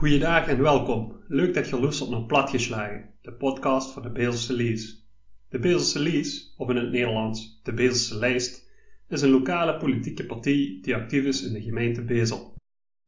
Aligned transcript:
Goeiedag 0.00 0.46
en 0.46 0.62
welkom. 0.62 1.16
Leuk 1.28 1.54
dat 1.54 1.68
je 1.68 1.80
luistert 1.80 2.10
naar 2.10 2.24
Platgeslagen, 2.24 3.10
de 3.22 3.32
podcast 3.32 3.92
van 3.92 4.02
de 4.02 4.10
Bezelse 4.10 4.52
Lies. 4.52 5.08
De 5.48 5.58
Bezelse 5.58 5.98
Lies, 5.98 6.54
of 6.56 6.68
in 6.68 6.76
het 6.76 6.90
Nederlands 6.90 7.60
de 7.62 7.72
Bezelse 7.72 8.18
Lijst, 8.18 8.70
is 9.08 9.22
een 9.22 9.30
lokale 9.30 9.76
politieke 9.76 10.26
partij 10.26 10.78
die 10.82 10.94
actief 10.94 11.24
is 11.24 11.42
in 11.42 11.52
de 11.52 11.62
gemeente 11.62 12.04
Bezel. 12.04 12.54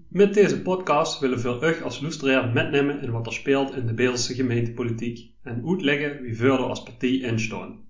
Met 0.09 0.35
deze 0.35 0.63
podcast 0.63 1.21
willen 1.21 1.39
we 1.39 1.77
u 1.79 1.83
als 1.83 2.01
luisteraar 2.01 2.53
metnemen 2.53 3.03
in 3.03 3.11
wat 3.11 3.27
er 3.27 3.33
speelt 3.33 3.75
in 3.75 3.87
de 3.87 3.95
Bezelse 3.95 4.35
gemeentepolitiek 4.35 5.31
en 5.43 5.65
uitleggen 5.67 6.23
wie 6.23 6.37
verder 6.37 6.67
als 6.67 6.83
partij 6.83 7.21
instaan. 7.21 7.85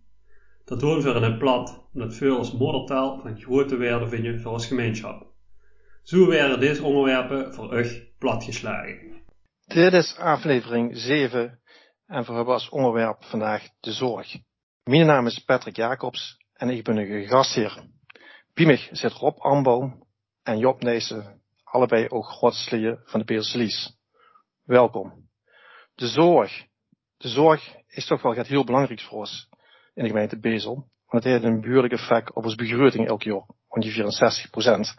Dat 0.64 0.80
doen 0.80 1.00
we 1.00 1.10
in 1.10 1.22
het 1.22 1.38
plat, 1.38 1.88
omdat 1.94 2.14
veel 2.14 2.36
als 2.36 2.52
moedertaal 2.52 3.20
van 3.20 3.40
grote 3.40 3.78
waarde 3.78 4.08
vinden 4.08 4.40
voor 4.40 4.52
ons 4.52 4.66
gemeenschap. 4.66 5.31
Zo 6.02 6.26
werden 6.26 6.60
deze 6.60 6.82
onderwerpen 6.82 7.54
voor 7.54 7.78
u 7.78 8.08
platgeslagen. 8.18 9.22
Dit 9.66 9.92
is 9.92 10.16
aflevering 10.16 10.96
7 10.96 11.60
en 12.06 12.24
hebben 12.24 12.54
als 12.54 12.68
onderwerp 12.68 13.24
vandaag 13.24 13.68
de 13.80 13.92
zorg. 13.92 14.36
Mijn 14.84 15.06
naam 15.06 15.26
is 15.26 15.38
Patrick 15.38 15.76
Jacobs 15.76 16.36
en 16.52 16.68
ik 16.68 16.84
ben 16.84 16.96
een 16.96 17.26
gastheer. 17.26 17.82
Bij 18.54 18.88
zit 18.90 19.12
Rob 19.12 19.38
Amboom 19.38 20.06
en 20.42 20.58
Job 20.58 20.82
Neesen, 20.82 21.42
allebei 21.64 22.08
ook 22.08 22.26
godsleden 22.26 23.00
van 23.04 23.20
de 23.20 23.26
Peerselies. 23.26 23.96
Welkom. 24.64 25.28
De 25.94 26.06
zorg. 26.06 26.66
De 27.16 27.28
zorg 27.28 27.74
is 27.88 28.06
toch 28.06 28.22
wel 28.22 28.32
heel 28.32 28.64
belangrijk 28.64 29.00
voor 29.00 29.18
ons 29.18 29.48
in 29.94 30.02
de 30.02 30.08
gemeente 30.08 30.38
Bezel. 30.38 30.74
Want 31.06 31.24
het 31.24 31.32
heeft 31.32 31.44
een 31.44 31.60
behoorlijk 31.60 31.92
effect 31.92 32.34
op 32.34 32.44
onze 32.44 32.56
begroting 32.56 33.08
elk 33.08 33.22
jaar, 33.22 33.46
ongeveer 33.68 34.12
60 34.12 34.50
procent. 34.50 34.94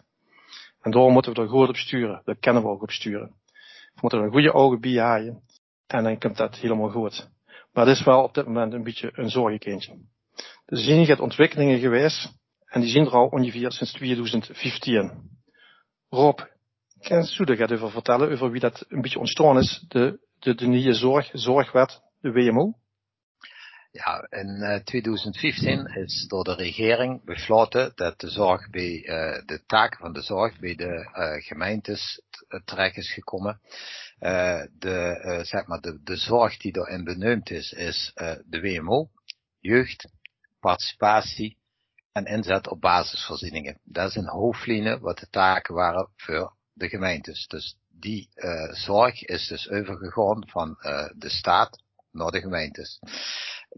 En 0.84 0.90
daarom 0.90 1.12
moeten 1.12 1.32
we 1.34 1.40
er 1.40 1.48
goed 1.48 1.68
op 1.68 1.76
sturen. 1.76 2.22
Dat 2.24 2.38
kennen 2.40 2.62
we 2.62 2.68
ook 2.68 2.82
op 2.82 2.90
sturen. 2.90 3.34
We 3.94 3.98
moeten 4.00 4.18
er 4.18 4.24
een 4.24 4.32
goede 4.32 4.52
ogen 4.52 4.80
bij 4.80 4.98
haaien. 4.98 5.42
En 5.86 6.04
dan 6.04 6.18
komt 6.18 6.36
dat 6.36 6.56
helemaal 6.56 6.90
goed. 6.90 7.28
Maar 7.72 7.86
het 7.86 7.96
is 7.96 8.04
wel 8.04 8.22
op 8.22 8.34
dit 8.34 8.46
moment 8.46 8.72
een 8.72 8.82
beetje 8.82 9.10
een 9.14 9.30
zorgenkindje. 9.30 9.92
Er 10.66 10.78
zijn 10.78 11.20
ontwikkelingen 11.20 11.78
geweest. 11.78 12.32
En 12.64 12.80
die 12.80 12.90
zien 12.90 13.06
er 13.06 13.12
al 13.12 13.26
ongeveer 13.26 13.72
sinds 13.72 13.92
2015. 13.92 15.12
Rob, 16.08 16.38
kan 17.00 17.22
je 17.22 17.56
er 17.56 17.72
over 17.72 17.90
vertellen 17.90 18.30
over 18.30 18.50
wie 18.50 18.60
dat 18.60 18.84
een 18.88 19.00
beetje 19.00 19.18
ontstaan 19.18 19.58
is? 19.58 19.84
De, 19.88 20.18
de, 20.38 20.54
de 20.54 20.66
nieuwe 20.66 20.94
zorg, 20.94 21.30
zorgwet, 21.32 22.00
de 22.20 22.32
WMO? 22.32 22.74
Ja, 23.96 24.26
in 24.30 24.82
2015 24.84 25.86
eh, 25.86 26.02
is 26.02 26.26
door 26.28 26.44
de 26.44 26.54
regering 26.54 27.24
besloten 27.24 27.92
dat 27.94 28.20
de 28.20 28.30
zorg 28.30 28.70
bij 28.70 29.06
uh, 29.06 29.46
de 29.46 29.62
taken 29.66 29.98
van 29.98 30.12
de 30.12 30.22
zorg 30.22 30.58
bij 30.58 30.74
de 30.74 31.10
uh, 31.14 31.44
gemeentes 31.46 32.22
terecht 32.64 32.96
is 32.96 33.12
gekomen. 33.12 33.60
De, 34.78 35.40
zeg 35.42 35.66
maar 35.66 35.80
de, 35.80 36.00
de 36.02 36.16
zorg 36.16 36.56
die 36.56 36.76
erin 36.76 37.04
benoemd 37.04 37.50
is, 37.50 37.72
is 37.72 38.12
de 38.44 38.60
WMO, 38.60 39.10
jeugd, 39.58 40.08
participatie 40.60 41.58
en 42.12 42.24
inzet 42.24 42.68
op 42.68 42.80
basisvoorzieningen. 42.80 43.80
Dat 43.84 44.08
is 44.08 44.16
een 44.16 44.28
hoofdlijnen 44.28 45.00
wat 45.00 45.18
de 45.18 45.28
taken 45.30 45.74
waren 45.74 46.08
voor 46.16 46.56
de 46.72 46.88
gemeentes. 46.88 47.46
Dus 47.46 47.76
die 47.88 48.28
zorg 48.70 49.22
is 49.22 49.46
dus 49.46 49.68
overgegaan 49.68 50.48
van 50.48 50.76
de 51.16 51.28
staat 51.28 51.82
naar 52.10 52.30
de 52.30 52.40
gemeentes 52.40 53.00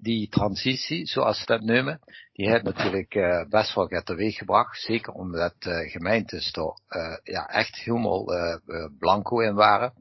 die 0.01 0.29
transitie, 0.29 1.07
zoals 1.07 1.39
ze 1.39 1.45
dat 1.47 1.61
noemen, 1.61 2.01
die 2.33 2.51
heeft 2.51 2.65
natuurlijk 2.65 3.15
uh, 3.15 3.45
best 3.49 3.75
wel 3.75 3.87
get 3.87 4.07
teweeg 4.07 4.37
gebracht. 4.37 4.81
Zeker 4.81 5.13
omdat 5.13 5.55
uh, 5.67 5.91
gemeentes 5.91 6.53
er 6.53 6.63
uh, 6.63 7.17
ja, 7.23 7.47
echt 7.47 7.77
helemaal 7.77 8.25
blanco 8.99 9.41
in 9.41 9.55
waren. 9.55 9.93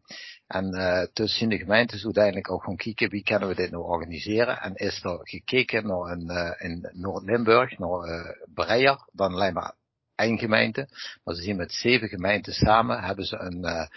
En 0.48 1.10
tussen 1.14 1.50
de 1.50 1.58
gemeentes 1.58 2.04
uiteindelijk 2.04 2.52
ook 2.52 2.62
gewoon 2.62 2.78
kijken 2.78 3.10
wie 3.10 3.24
kunnen 3.24 3.48
we 3.48 3.56
dit 3.56 3.72
nou 3.72 3.84
organiseren. 3.84 4.62
En 4.62 4.76
is 4.76 5.04
er 5.04 5.20
gekeken 5.22 5.88
naar 5.88 6.12
een, 6.12 6.56
in 6.60 6.90
Noord-Limburg, 6.92 7.78
naar 7.78 8.36
Breyer, 8.54 9.10
dan 9.12 9.34
alleen 9.34 9.54
maar 9.54 9.74
één 10.16 10.38
gemeente. 10.38 10.88
Maar 11.24 11.36
ze 11.36 11.42
zien 11.42 11.56
met 11.56 11.72
zeven 11.72 12.08
gemeenten 12.08 12.54
samen 12.54 13.04
hebben 13.04 13.26
ze 13.26 13.38
een 13.40 13.90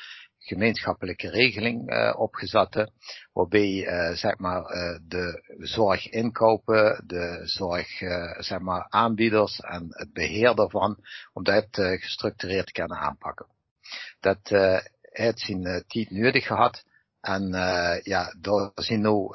gemeenschappelijke 0.48 1.30
regeling 1.30 1.90
uh, 1.90 2.86
waarbij 3.32 3.70
uh, 3.70 4.16
zeg 4.16 4.38
maar 4.38 4.60
uh, 4.60 4.98
de 5.08 5.56
zorg 5.58 6.08
inkopen, 6.08 7.02
de 7.06 7.40
zorg 7.44 7.88
zeg 8.38 8.58
maar 8.58 8.86
aanbieders 8.88 9.60
en 9.60 9.86
het 9.88 10.12
beheer 10.12 10.54
daarvan, 10.54 10.96
om 11.32 11.44
dat 11.44 11.66
gestructureerd 11.70 12.66
te 12.66 12.72
kunnen 12.72 12.98
aanpakken. 12.98 13.46
Dat 14.20 14.38
heeft 15.00 15.40
zijn 15.40 15.84
tijd 15.86 16.10
nodig 16.10 16.46
gehad. 16.46 16.84
En 17.20 17.50
ja, 18.02 18.34
daar 18.40 18.70
zijn 18.74 19.00
nu 19.00 19.28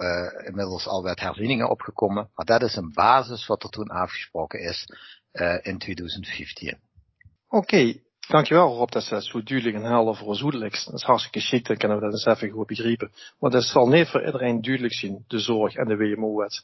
inmiddels 0.46 0.88
al 0.88 1.04
wat 1.04 1.20
herzieningen 1.20 1.70
opgekomen. 1.70 2.30
Maar 2.34 2.46
dat 2.46 2.62
is 2.62 2.76
een 2.76 2.92
basis 2.94 3.48
wat 3.48 3.64
er 3.64 3.70
toen 3.70 3.88
afgesproken 3.88 4.60
is 4.60 4.86
in 5.62 5.78
2015. 5.78 6.80
Oké, 7.48 8.02
Dankjewel 8.28 8.76
Rob, 8.76 8.92
dat 8.92 9.12
is 9.12 9.30
zo 9.30 9.44
duidelijk 9.44 9.76
en 9.76 9.84
helder 9.84 10.16
voor 10.16 10.28
ons. 10.28 10.42
Dat 10.62 10.94
is 10.94 11.04
hartstikke 11.04 11.40
chic, 11.40 11.68
dan 11.68 11.78
kunnen 11.78 11.98
we 11.98 12.04
dat 12.04 12.14
eens 12.14 12.26
even 12.26 12.50
goed 12.50 12.68
begrijpen. 12.68 13.12
Want 13.40 13.54
dat 13.54 13.64
zal 13.64 13.88
niet 13.88 14.08
voor 14.08 14.26
iedereen 14.26 14.62
duidelijk 14.62 14.94
zien, 14.94 15.24
de 15.28 15.40
zorg 15.40 15.76
en 15.76 15.88
de 15.88 15.98
WMO-wet. 15.98 16.64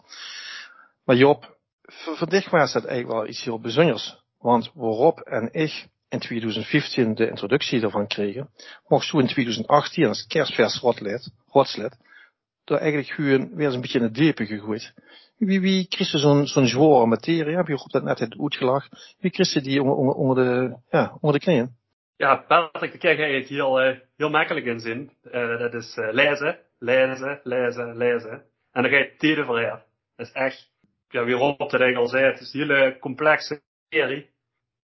Maar 1.06 1.16
Job, 1.16 1.58
voor 1.81 2.30
dich 2.30 2.50
was 2.50 2.74
dat 2.74 2.86
eigenlijk 2.86 3.19
wel 3.19 3.28
iets 3.28 3.44
heel 3.44 3.59
bijzonders. 3.59 4.18
Want 4.38 4.72
Rob 4.75 5.19
en 5.19 5.50
ik 5.52 5.88
in 6.09 6.19
2015 6.19 7.16
de 7.16 7.28
introductie 7.28 7.81
ervan 7.81 8.08
kregen, 8.08 8.50
mocht 8.88 9.08
zo 9.08 9.19
in 9.19 9.28
2018 9.28 10.06
als 10.06 10.28
kerstvers 10.28 10.80
rotslid, 11.52 11.98
door 12.64 12.78
eigenlijk 12.78 13.16
weer 13.16 13.66
eens 13.66 13.74
een 13.74 13.81
beetje 13.81 13.98
in 13.98 14.03
het 14.03 14.14
diepe 14.14 14.46
gegooid. 14.46 14.94
Wie, 15.40 15.62
wie 15.62 15.88
kreeg 15.88 16.08
zo'n 16.08 16.48
zo'n 16.48 16.68
zware 16.68 17.06
materie? 17.06 17.56
Heb 17.56 17.68
je 17.68 17.84
op 17.84 17.92
dat 17.92 18.04
net 18.04 18.20
het 18.20 18.40
uitgelegd? 18.40 19.16
Wie 19.20 19.32
kreeg 19.32 19.52
die 19.52 19.84
onder, 19.84 20.16
onder, 20.16 20.36
de, 20.36 20.78
ja, 20.90 21.18
onder 21.22 21.40
de 21.40 21.46
knieën? 21.46 21.78
Ja, 22.16 22.36
Patrick, 22.36 23.00
krijg 23.00 23.18
je 23.18 23.24
eigenlijk 23.24 23.48
heel, 23.48 23.78
heel 24.18 24.30
makkelijk 24.30 24.66
in 24.66 24.80
zin. 24.80 25.12
Uh, 25.24 25.60
dat 25.60 25.74
is 25.74 25.98
uh, 25.98 26.12
lezen, 26.12 26.60
lezen, 26.80 27.40
lezen, 27.44 27.98
lezen. 27.98 28.44
En 28.72 28.82
dan 28.82 28.92
ga 28.92 28.98
je 28.98 29.16
tijden 29.18 29.46
Dat 30.16 30.28
is 30.28 30.32
echt, 30.32 30.72
ja, 31.10 31.24
wie 31.24 31.36
Rob 31.36 31.60
eigenlijk 31.60 31.98
al 31.98 32.08
zei, 32.08 32.26
het 32.26 32.40
is 32.40 32.54
een 32.54 32.60
hele 32.60 32.98
complexe 33.00 33.62
serie. 33.90 34.30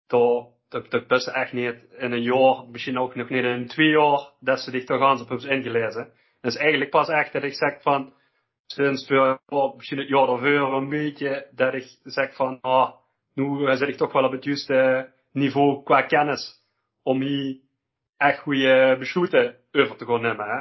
Dat, 0.06 0.48
dat, 0.68 0.90
dat 0.90 1.06
best 1.06 1.28
echt 1.28 1.52
niet 1.52 1.74
in 1.98 2.12
een 2.12 2.22
jaar, 2.22 2.68
misschien 2.70 2.98
ook 2.98 3.14
nog 3.14 3.28
niet 3.28 3.44
in 3.44 3.66
twee 3.66 3.90
jaar, 3.90 4.30
dat 4.40 4.60
ze 4.60 4.70
zich 4.70 4.84
toch 4.84 5.02
aan 5.02 5.20
op 5.20 5.28
hebben 5.28 5.50
ingelezen. 5.50 6.12
Is 6.40 6.56
eigenlijk 6.56 6.90
pas 6.90 7.08
echt 7.08 7.32
dat 7.32 7.42
ik 7.42 7.54
zeg 7.54 7.82
van, 7.82 8.12
sinds 8.68 9.06
voor 9.06 9.40
misschien 9.76 9.98
het 9.98 10.08
jaar 10.08 10.28
ervoor 10.28 10.76
een 10.76 10.88
beetje 10.88 11.46
dat 11.54 11.74
ik 11.74 11.98
zeg 12.02 12.34
van, 12.34 12.58
ah, 12.60 12.92
nu 13.34 13.76
zit 13.76 13.88
ik 13.88 13.96
toch 13.96 14.12
wel 14.12 14.24
op 14.24 14.32
het 14.32 14.44
juiste 14.44 15.10
niveau 15.32 15.82
qua 15.82 16.02
kennis 16.02 16.62
om 17.02 17.20
hier 17.20 17.56
echt 18.16 18.38
goede 18.38 18.96
besluiten 18.98 19.56
over 19.72 19.96
te 19.96 20.04
gaan 20.04 20.20
nemen. 20.20 20.46
Hè? 20.46 20.60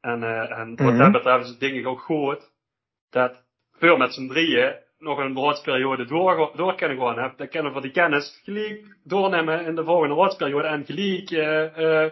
En, 0.00 0.22
uh, 0.22 0.58
en 0.58 0.68
wat 0.68 0.78
mm 0.78 0.86
-hmm. 0.86 0.98
dat 0.98 1.12
betreft 1.12 1.44
is 1.44 1.50
het 1.50 1.60
denk 1.60 1.74
ik 1.74 1.86
ook 1.86 2.00
goed 2.00 2.52
dat 3.10 3.44
veel 3.72 3.96
met 3.96 4.14
z'n 4.14 4.28
drieën 4.28 4.76
nog 4.98 5.18
een 5.18 5.32
broodsperiode 5.32 6.04
door, 6.04 6.52
door 6.56 6.74
kunnen 6.74 6.98
gaan. 6.98 7.18
Hè? 7.18 7.28
Dat 7.36 7.48
kunnen 7.48 7.74
we 7.74 7.80
die 7.80 7.90
kennis 7.90 8.40
gelijk 8.44 8.96
doornemen 9.04 9.64
in 9.64 9.74
de 9.74 9.84
volgende 9.84 10.14
broodsperiode 10.14 10.68
en 10.68 10.84
gelijk 10.84 11.30
uh, 11.30 11.78
uh, 11.78 12.10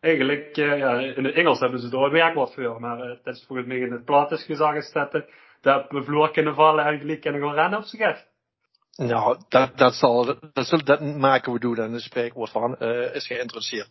eigenlijk, 0.00 0.56
uh, 0.56 0.78
ja, 0.78 0.98
in 0.98 1.24
het 1.24 1.34
Engels 1.34 1.60
hebben 1.60 1.80
ze 1.80 1.86
er 1.86 2.02
een 2.02 2.10
werkwoord 2.10 2.54
voor, 2.54 2.80
maar 2.80 2.98
uh, 2.98 3.16
dat 3.22 3.34
is 3.34 3.44
volgens 3.46 3.68
mij 3.68 3.78
in 3.78 3.92
het 3.92 4.04
Platisch 4.04 4.44
gezag 4.44 4.74
is 4.74 4.92
dat, 4.92 5.14
uh, 5.14 5.22
dat 5.60 5.90
we 5.90 6.02
vloer 6.02 6.30
kunnen 6.30 6.54
vallen 6.54 6.84
en 6.84 6.98
gelijk 6.98 7.20
kunnen 7.20 7.40
gaan 7.40 7.54
rennen 7.54 7.78
op 7.78 7.84
zich. 7.84 8.28
Nou, 8.96 9.40
dat, 9.48 9.76
dat 9.76 9.94
zal, 9.94 10.24
dat, 10.52 10.82
dat 10.84 11.00
maken 11.00 11.52
we 11.52 11.58
doen 11.58 11.76
en 11.76 11.92
een 11.92 12.00
spreekwoord 12.00 12.50
van, 12.50 12.78
is 13.12 13.26
geïnteresseerd. 13.26 13.88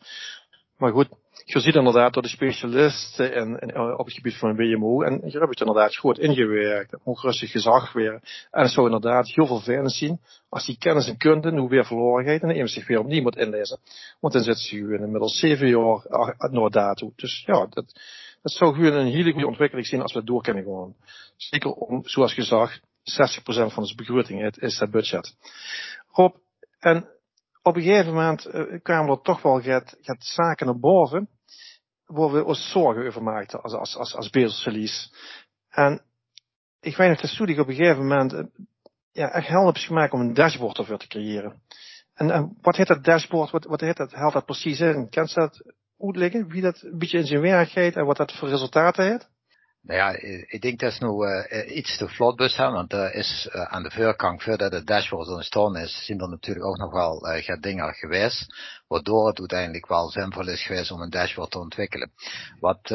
Maar 0.78 0.92
goed, 0.92 1.10
je 1.46 1.60
ziet 1.60 1.76
inderdaad 1.76 2.14
door 2.14 2.22
de 2.22 2.30
specialisten 2.30 3.34
en, 3.34 3.60
en, 3.60 3.98
op 3.98 4.06
het 4.06 4.14
gebied 4.14 4.38
van 4.38 4.56
WMO. 4.56 5.02
En 5.02 5.22
je 5.26 5.38
hebt 5.38 5.50
het 5.50 5.60
inderdaad 5.60 5.96
goed 5.96 6.20
ingewerkt. 6.20 6.96
Ook 7.04 7.22
rustig 7.22 7.52
gezag 7.52 7.94
weer. 7.94 8.14
En 8.52 8.62
het 8.62 8.72
zou 8.72 8.86
inderdaad 8.86 9.28
heel 9.28 9.46
veel 9.48 9.60
fijn 9.60 9.90
zien 9.90 10.20
als 10.50 10.66
die 10.66 10.78
kennis 10.78 11.08
en 11.08 11.18
kunde 11.18 11.52
nu 11.52 11.68
weer 11.68 11.86
verloren 11.86 12.26
gaat 12.26 12.42
en 12.42 12.50
even 12.50 12.70
zich 12.70 12.88
weer 12.88 13.00
opnieuw 13.00 13.22
moet 13.22 13.38
inlezen. 13.38 13.80
Want 14.20 14.34
dan 14.34 14.44
zit 14.44 14.58
ze 14.58 14.78
inmiddels 14.78 15.40
zeven 15.40 15.68
jaar 15.68 16.36
naar 16.52 16.70
daartoe. 16.70 17.12
Dus 17.16 17.44
ja, 17.46 17.66
dat, 17.70 17.94
dat 18.42 18.52
zou 18.52 18.74
gewoon 18.74 18.94
een 18.94 19.12
hele 19.12 19.32
goede 19.32 19.48
ontwikkeling 19.48 19.88
zijn 19.88 20.02
als 20.02 20.14
we 20.14 20.24
door 20.24 20.42
kunnen 20.42 20.64
gaan. 20.64 20.96
Zeker 21.38 21.72
om, 21.72 22.02
zoals 22.06 22.34
gezegd, 22.34 22.80
60% 22.80 22.84
van 23.44 23.78
onze 23.78 23.96
begroting 23.96 24.56
is 24.56 24.78
dat 24.78 24.92
budget. 24.92 25.36
Rob, 26.12 26.36
en 26.80 27.08
op 27.69 27.75
een 27.75 27.81
gegeven 27.81 28.13
moment 28.13 28.48
uh, 28.48 28.80
kwamen 28.81 29.12
er 29.12 29.21
toch 29.21 29.42
wel 29.42 29.62
gaat, 29.62 29.98
zaken 30.18 30.66
naar 30.66 30.80
boven 30.80 31.30
waar 32.06 32.31
we 32.31 32.44
ons 32.44 32.71
zorgen 32.71 33.07
over 33.07 33.24
maakten 33.24 33.62
als, 33.62 33.74
als, 33.74 33.95
als, 33.95 34.16
als. 34.16 35.12
En 35.69 36.01
ik 36.80 36.98
weet 36.98 37.10
nog 37.10 37.21
dat 37.21 37.30
Soedig 37.30 37.60
op 37.60 37.68
een 37.68 37.75
gegeven 37.75 38.07
moment 38.07 38.33
uh, 38.33 38.44
ja, 39.12 39.30
echt 39.30 39.48
helder 39.48 39.75
is 39.75 39.86
gemaakt 39.86 40.13
om 40.13 40.19
een 40.19 40.33
dashboard 40.33 40.77
ervoor 40.77 40.98
te 40.98 41.07
creëren. 41.07 41.62
En, 42.13 42.57
wat 42.62 42.75
heet 42.75 42.88
dat 42.88 43.04
dashboard? 43.04 43.51
Wat, 43.51 43.66
wat 43.66 43.81
heet 43.81 43.98
dat? 43.98 44.12
Haalt 44.12 44.33
dat 44.33 44.45
precies 44.45 44.80
in? 44.80 45.10
Kent 45.10 45.33
dat? 45.33 45.62
uitleggen 46.00 46.48
wie 46.48 46.62
dat 46.62 46.81
een 46.81 46.98
beetje 46.98 47.18
in 47.18 47.25
zijn 47.25 47.42
werk 47.42 47.69
gaat 47.69 47.95
en 47.95 48.06
wat 48.06 48.18
dat 48.18 48.33
voor 48.33 48.50
resultaten 48.50 49.06
heeft? 49.06 49.30
Nou 49.81 50.00
ja, 50.00 50.12
ik 50.48 50.62
denk 50.62 50.80
dat 50.80 50.92
is 50.92 51.00
nu 51.00 51.08
uh, 51.08 51.76
iets 51.76 51.98
te 51.98 52.08
vlot 52.08 52.56
hebben, 52.56 52.74
want 52.74 52.94
er 52.94 53.14
is 53.14 53.50
uh, 53.52 53.62
aan 53.62 53.84
de 53.84 53.92
voorkant, 53.92 54.44
voordat 54.44 54.72
het 54.72 54.88
dashboard 54.88 55.28
ontstaan 55.28 55.78
is, 55.78 56.06
zijn 56.06 56.20
er 56.20 56.30
natuurlijk 56.30 56.66
ook 56.66 56.78
nog 56.78 56.92
wel 56.92 57.38
uh, 57.38 57.62
dingen 57.62 57.94
geweest, 57.94 58.56
waardoor 58.88 59.28
het 59.28 59.40
uiteindelijk 59.40 59.88
wel 59.88 60.10
zinvol 60.10 60.48
is 60.48 60.66
geweest 60.66 60.92
om 60.92 61.02
een 61.02 61.10
dashboard 61.10 61.52
te 61.52 61.60
ontwikkelen. 61.60 62.12
Wat 62.60 62.90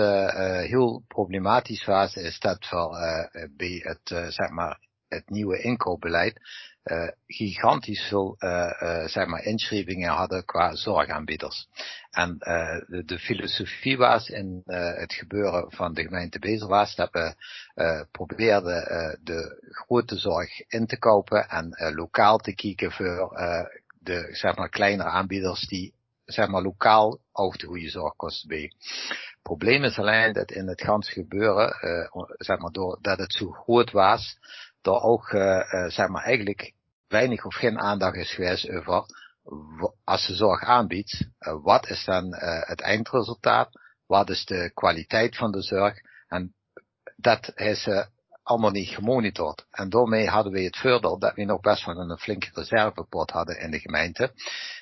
heel 0.67 1.05
problematisch 1.09 1.85
was, 1.85 2.15
is 2.15 2.39
dat 2.39 2.69
we 2.71 3.49
bij 3.57 3.81
het, 3.83 4.33
zeg 4.35 4.51
maar, 4.51 4.79
het 5.09 5.31
nieuwe 5.31 5.61
inkoopbeleid 5.63 6.41
uh, 6.85 7.09
gigantisch 7.27 8.03
veel 8.09 8.37
uh, 8.39 9.07
zeg 9.07 9.27
maar 9.27 9.43
inschrijvingen 9.43 10.11
hadden 10.11 10.45
qua 10.45 10.75
zorgaanbieders. 10.75 11.69
En 12.11 12.39
de, 12.87 13.03
de, 13.07 13.19
filosofie 13.19 13.97
was 13.97 14.29
in 14.29 14.63
het 14.95 15.13
gebeuren 15.13 15.73
van 15.73 15.95
de 15.95 16.03
gemeente 16.03 16.39
Bezel 16.39 16.69
was 16.69 16.95
dat 16.95 17.11
we 17.13 17.35
probeerden 18.11 19.19
de 19.23 19.69
grote 19.71 20.17
zorg 20.17 20.61
in 20.69 20.87
te 20.87 20.99
kopen 20.99 21.49
en 21.49 21.95
lokaal 21.95 22.39
te 22.39 22.55
kijken 22.55 22.93
voor 22.93 23.37
de 23.99 24.29
zeg 24.33 24.57
maar 24.57 24.69
kleinere 24.69 25.09
aanbieders 25.09 25.69
die 25.69 25.95
zeg 26.25 26.49
maar 26.49 26.63
lokaal 26.63 27.19
ook 27.33 27.59
de 27.59 27.67
goede 27.67 27.89
zorg 27.89 28.17
kosten 28.17 28.49
bij. 28.49 28.73
Het 28.79 29.43
probleem 29.43 29.85
is 29.85 29.99
alleen 29.99 30.33
dat 30.33 30.51
in 30.51 30.69
het 30.69 30.83
ganse 30.83 31.13
gebeuren, 31.13 31.75
zeg 32.37 32.59
maar 32.59 32.73
doordat 32.73 33.19
het 33.19 33.33
zo 33.33 33.51
groot 33.51 33.91
was, 33.91 34.39
er 34.87 35.01
ook, 35.03 35.33
uh, 35.33 35.87
zeg 35.87 36.09
maar, 36.09 36.23
eigenlijk 36.23 36.73
weinig 37.09 37.45
of 37.45 37.55
geen 37.55 37.79
aandacht 37.79 38.17
is 38.17 38.35
geweest 38.35 38.71
over, 38.71 39.05
als 40.05 40.27
de 40.27 40.35
zorg 40.35 40.63
aanbiedt, 40.63 41.27
uh, 41.41 41.63
wat 41.63 41.89
is 41.89 42.05
dan 42.05 42.35
het 42.67 42.81
eindresultaat, 42.81 43.69
wat 44.07 44.31
is 44.31 44.45
de 44.45 44.71
kwaliteit 44.75 45.37
van 45.37 45.53
de 45.53 45.63
zorg, 45.63 45.95
en 46.29 46.55
dat 47.17 47.53
is 47.55 47.89
allemaal 48.43 48.71
niet 48.71 48.89
gemonitord. 48.89 49.67
En 49.71 49.89
daarmee 49.89 50.29
hadden 50.29 50.53
we 50.53 50.61
het 50.61 50.77
voordeel 50.77 51.19
dat 51.19 51.35
we 51.35 51.45
nog 51.45 51.61
best 51.61 51.85
wel 51.85 51.97
een 51.97 52.19
flinke 52.19 52.49
reservepot 52.53 53.31
hadden 53.31 53.61
in 53.61 53.71
de 53.71 53.79
gemeente. 53.79 54.33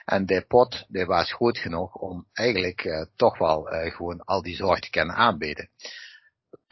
En 0.05 0.27
die 0.27 0.47
pot, 0.47 0.85
die 0.89 1.07
was 1.07 1.33
goed 1.33 1.59
genoeg 1.59 1.95
om 1.95 2.27
eigenlijk 2.33 3.07
toch 3.17 3.39
wel 3.39 3.63
gewoon 3.71 4.21
al 4.21 4.43
die 4.43 4.57
zorg 4.57 4.81
te 4.81 4.91
kunnen 4.91 5.17
aanbieden 5.17 5.69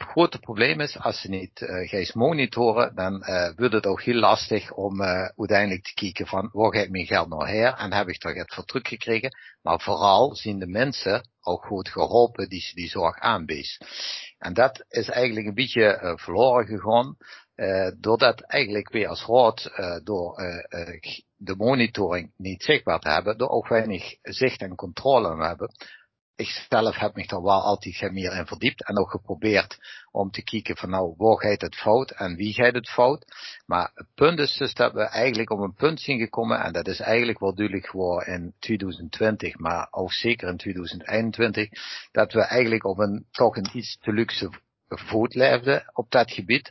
grote 0.01 0.39
probleem 0.39 0.79
is, 0.79 0.97
als 0.99 1.21
ze 1.21 1.29
niet 1.29 1.61
uh, 1.61 1.89
gaat 1.89 2.13
monitoren, 2.13 2.95
dan 2.95 3.23
uh, 3.25 3.49
wordt 3.55 3.73
het 3.73 3.85
ook 3.85 4.01
heel 4.01 4.19
lastig 4.19 4.71
om 4.71 5.01
uh, 5.01 5.29
uiteindelijk 5.37 5.83
te 5.83 5.93
kijken 5.93 6.27
van 6.27 6.49
waar 6.51 6.73
gaat 6.73 6.89
mijn 6.89 7.05
geld 7.05 7.29
nou 7.29 7.47
her 7.47 7.73
en 7.73 7.93
heb 7.93 8.07
ik 8.07 8.17
toch 8.17 8.33
het 8.33 8.53
voor 8.53 8.65
teruggekregen. 8.65 9.37
Maar 9.61 9.79
vooral 9.79 10.35
zien 10.35 10.59
de 10.59 10.67
mensen 10.67 11.29
ook 11.41 11.65
goed 11.65 11.89
geholpen 11.89 12.49
die 12.49 12.71
die 12.73 12.89
zorg 12.89 13.19
aanbieden. 13.19 13.87
En 14.37 14.53
dat 14.53 14.85
is 14.87 15.09
eigenlijk 15.09 15.47
een 15.47 15.53
beetje 15.53 16.13
verloren 16.15 16.65
gegaan, 16.65 17.17
doordat 17.99 18.41
eigenlijk 18.41 18.91
weer 18.91 19.07
als 19.07 19.25
raad 19.25 19.71
door 20.03 20.35
de 21.35 21.55
monitoring 21.55 22.31
niet 22.37 22.63
zichtbaar 22.63 22.99
te 22.99 23.09
hebben, 23.09 23.37
door 23.37 23.49
ook 23.49 23.67
weinig 23.67 24.15
zicht 24.21 24.61
en 24.61 24.75
controle 24.75 25.35
te 25.35 25.43
hebben 25.43 25.71
ik 26.41 26.65
zelf 26.69 26.95
heb 26.95 27.15
me 27.15 27.25
er 27.25 27.41
wel 27.41 27.61
altijd 27.61 28.11
meer 28.11 28.37
in 28.37 28.45
verdiept 28.45 28.87
en 28.87 28.97
ook 28.97 29.11
geprobeerd 29.11 29.77
om 30.11 30.31
te 30.31 30.43
kijken 30.43 30.77
van 30.77 30.89
nou, 30.89 31.13
waar 31.17 31.39
gaat 31.39 31.61
het 31.61 31.75
fout 31.75 32.11
en 32.11 32.35
wie 32.35 32.53
gaat 32.53 32.73
het 32.73 32.89
fout. 32.89 33.25
Maar 33.65 33.91
het 33.93 34.07
punt 34.15 34.39
is 34.39 34.57
dus 34.57 34.73
dat 34.73 34.93
we 34.93 35.01
eigenlijk 35.01 35.49
op 35.49 35.59
een 35.59 35.73
punt 35.73 35.99
zijn 35.99 36.19
gekomen 36.19 36.59
en 36.63 36.73
dat 36.73 36.87
is 36.87 36.99
eigenlijk 36.99 37.39
wel 37.39 37.55
duidelijk 37.55 37.87
geworden 37.87 38.33
in 38.33 38.53
2020, 38.59 39.57
maar 39.57 39.87
ook 39.91 40.13
zeker 40.13 40.49
in 40.49 40.57
2021, 40.57 41.69
dat 42.11 42.33
we 42.33 42.41
eigenlijk 42.41 42.85
op 42.85 42.97
een 42.97 43.25
toch 43.31 43.55
een 43.55 43.69
iets 43.73 43.97
te 43.97 44.13
luxe 44.13 44.49
voet 44.87 45.35
leefden 45.35 45.91
op 45.93 46.11
dat 46.11 46.31
gebied. 46.31 46.69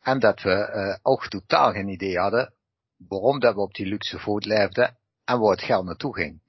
En 0.00 0.18
dat 0.18 0.42
we 0.42 0.72
uh, 0.74 0.96
ook 1.02 1.28
totaal 1.28 1.72
geen 1.72 1.88
idee 1.88 2.18
hadden 2.18 2.52
waarom 3.08 3.38
dat 3.38 3.54
we 3.54 3.60
op 3.60 3.74
die 3.74 3.86
luxe 3.86 4.18
voet 4.18 4.44
leefden 4.44 4.96
en 5.24 5.38
waar 5.38 5.50
het 5.50 5.62
geld 5.62 5.84
naartoe 5.84 6.14
ging. 6.14 6.40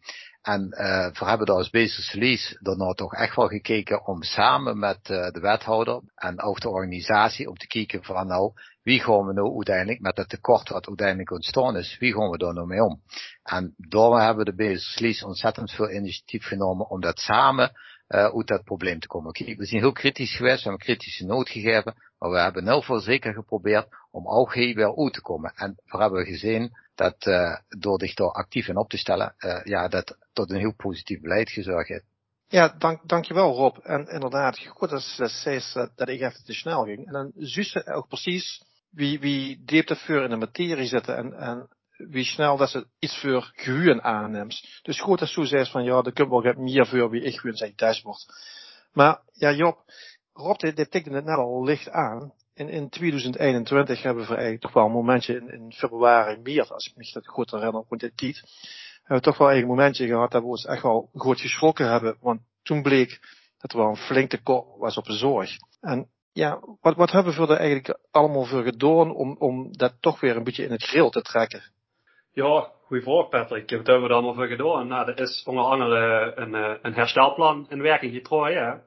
En 0.54 0.68
uh, 0.72 1.20
we 1.20 1.26
hebben 1.26 1.48
daar 1.48 1.56
als 1.56 1.70
Bezos 1.70 2.10
Verlies 2.10 2.58
daarna 2.60 2.94
toch 2.94 3.14
echt 3.14 3.36
wel 3.36 3.48
gekeken 3.48 4.06
om 4.06 4.24
samen 4.24 4.80
met 4.80 5.10
uh, 5.10 5.28
de 5.32 5.40
wethouder 5.40 6.02
en 6.16 6.42
ook 6.42 6.60
de 6.60 6.70
organisatie 6.70 7.50
om 7.50 7.58
te 7.58 7.68
kijken 7.68 8.04
van 8.04 8.28
nou, 8.28 8.52
wie 8.84 9.00
gaan 9.00 9.26
we 9.26 9.34
nou 9.34 9.56
uiteindelijk 9.56 10.00
met 10.00 10.18
het 10.18 10.30
tekort 10.30 10.70
wat 10.70 10.88
uiteindelijk 10.88 11.32
ontstaan 11.32 11.78
is, 11.78 11.98
wie 12.00 12.14
gaan 12.14 12.30
we 12.30 12.38
daar 12.38 12.54
nou 12.54 12.68
mee 12.68 12.84
om? 12.84 13.02
En 13.44 13.74
daar 13.78 14.26
hebben 14.26 14.46
we 14.46 14.52
de 14.52 14.56
Bezos 14.56 14.94
Verlies 14.94 15.24
ontzettend 15.24 15.72
veel 15.72 15.92
initiatief 15.92 16.46
genomen 16.46 16.90
om 16.90 17.02
dat 17.02 17.20
samen 17.20 17.72
uh, 18.08 18.24
uit 18.24 18.48
dat 18.48 18.64
probleem 18.64 19.00
te 19.00 19.08
komen. 19.08 19.32
We 19.32 19.66
zijn 19.66 19.82
heel 19.82 19.92
kritisch 19.92 20.36
geweest, 20.36 20.64
we 20.64 20.70
hebben 20.70 20.86
kritische 20.86 21.26
nood 21.26 21.50
gegeven, 21.50 21.96
maar 22.20 22.30
we 22.30 22.40
hebben 22.40 22.68
heel 22.68 22.82
veel 22.82 23.00
zeker 23.00 23.34
geprobeerd 23.34 23.88
om 24.12 24.28
ook 24.28 24.54
hier 24.54 24.76
weer 24.76 24.98
uit 24.98 25.14
te 25.14 25.22
komen. 25.22 25.54
En 25.56 25.82
we 25.86 25.98
hebben 25.98 26.26
gezien 26.26 26.72
dat 26.96 27.26
uh, 27.26 27.58
door 27.68 28.00
zich 28.00 28.14
daar 28.14 28.32
actief 28.32 28.68
in 28.68 28.78
op 28.78 28.90
te 28.90 28.98
stellen, 28.98 29.36
uh, 29.40 29.64
ja, 29.64 29.88
dat 29.88 30.18
tot 30.34 30.50
een 30.50 30.60
heel 30.60 30.76
positief 30.76 31.22
beleid 31.22 31.50
gezorgd 31.50 31.88
heeft. 31.88 32.06
Ja, 32.48 32.76
dank, 32.78 33.08
dankjewel 33.08 33.54
Rob. 33.54 33.78
En 33.84 34.08
inderdaad, 34.08 34.60
goed 34.60 34.90
dat 34.90 35.02
ze 35.02 35.28
steeds 35.28 35.74
dat, 35.74 35.92
dat 35.96 36.10
ik 36.10 36.22
even 36.22 36.44
te 36.44 36.54
snel 36.54 36.84
ging. 36.84 37.08
En 37.08 37.14
dan 37.14 37.32
zussen 37.36 37.94
ook 37.94 38.08
precies 38.08 38.64
wie, 38.90 39.20
wie 39.20 39.64
diep 39.66 39.98
voor 39.98 40.24
in 40.24 40.30
de 40.30 40.36
materie 40.36 40.88
zitten 40.88 41.18
en, 41.18 41.34
en 41.34 41.70
wie 41.98 42.24
snel 42.24 42.58
dat 42.58 42.70
ze 42.70 42.88
iets 43.00 43.20
voor 43.20 43.52
gehuwen 43.56 44.04
aanneemt. 44.04 44.80
Dus 44.82 45.02
goed 45.02 45.20
dat 45.20 45.28
zo 45.28 45.44
zegt 45.44 45.72
van 45.72 45.84
ja, 45.84 46.02
de 46.02 46.12
kunt 46.12 46.30
wel 46.30 46.54
meer 46.58 46.88
voor 46.88 47.10
wie 47.10 47.22
ik 47.22 47.40
gewoon 47.40 47.56
zijn 47.56 47.74
dashboard. 47.76 48.26
Maar 48.94 49.22
ja, 49.34 49.52
Job, 49.52 49.84
Rob, 50.34 50.60
dit, 50.60 50.76
dit 50.76 50.92
tikte 50.92 51.14
het 51.14 51.26
net 51.26 51.38
al 51.38 51.64
licht 51.64 51.90
aan 51.90 52.34
in, 52.60 52.70
in 52.70 52.90
2021 52.90 54.02
hebben 54.02 54.24
we 54.24 54.30
eigenlijk 54.30 54.62
toch 54.62 54.74
wel 54.74 54.86
een 54.86 54.92
momentje 54.92 55.36
in, 55.36 55.74
februari, 55.74 56.38
maart, 56.44 56.72
als 56.72 56.88
ik 56.88 56.96
me 56.96 57.10
dat 57.14 57.28
goed 57.28 57.52
herinner, 57.52 57.84
rond 57.90 58.02
dit 58.02 58.18
tijd, 58.18 58.44
hebben 59.04 59.18
we 59.18 59.22
toch 59.22 59.38
wel 59.38 59.52
een 59.52 59.68
momentje 59.68 60.08
gehad 60.08 60.32
dat 60.32 60.42
we 60.42 60.48
ons 60.48 60.66
echt 60.66 60.84
wel 60.84 61.10
goed 61.14 61.42
geschrokken 61.42 61.92
hebben. 61.92 62.18
Want 62.22 62.42
toen 62.64 62.82
bleek 62.82 63.20
dat 63.58 63.72
er 63.72 63.78
wel 63.78 63.90
een 63.90 63.96
flink 63.96 64.30
tekort 64.30 64.66
was 64.78 64.98
op 64.98 65.06
de 65.06 65.14
zorg. 65.14 65.50
En 65.82 66.08
ja, 66.32 66.60
wat, 66.82 66.96
wat 66.96 67.12
hebben 67.12 67.34
we 67.34 67.42
er 67.42 67.60
eigenlijk 67.60 68.00
allemaal 68.12 68.46
voor 68.46 68.64
gedaan 68.64 69.16
om, 69.16 69.36
om 69.40 69.78
dat 69.78 69.94
toch 70.00 70.20
weer 70.20 70.36
een 70.36 70.44
beetje 70.44 70.64
in 70.64 70.72
het 70.72 70.84
grill 70.84 71.10
te 71.10 71.22
trekken? 71.22 71.62
Ja, 72.32 72.72
goede 72.86 73.04
vraag 73.04 73.30
Patrick. 73.30 73.70
Wat 73.70 73.88
hebben 73.88 74.02
we 74.02 74.10
er 74.10 74.16
allemaal 74.16 74.34
voor 74.34 74.48
gedaan? 74.48 74.88
Nou, 74.88 75.06
dat 75.06 75.20
is 75.20 75.44
onder 75.46 75.64
andere 75.64 76.32
een, 76.36 76.56
eh, 76.56 76.76
een 76.82 76.94
herstelplan 76.94 77.66
in 77.70 77.82
werking 77.82 78.14
getrokken. 78.14 78.84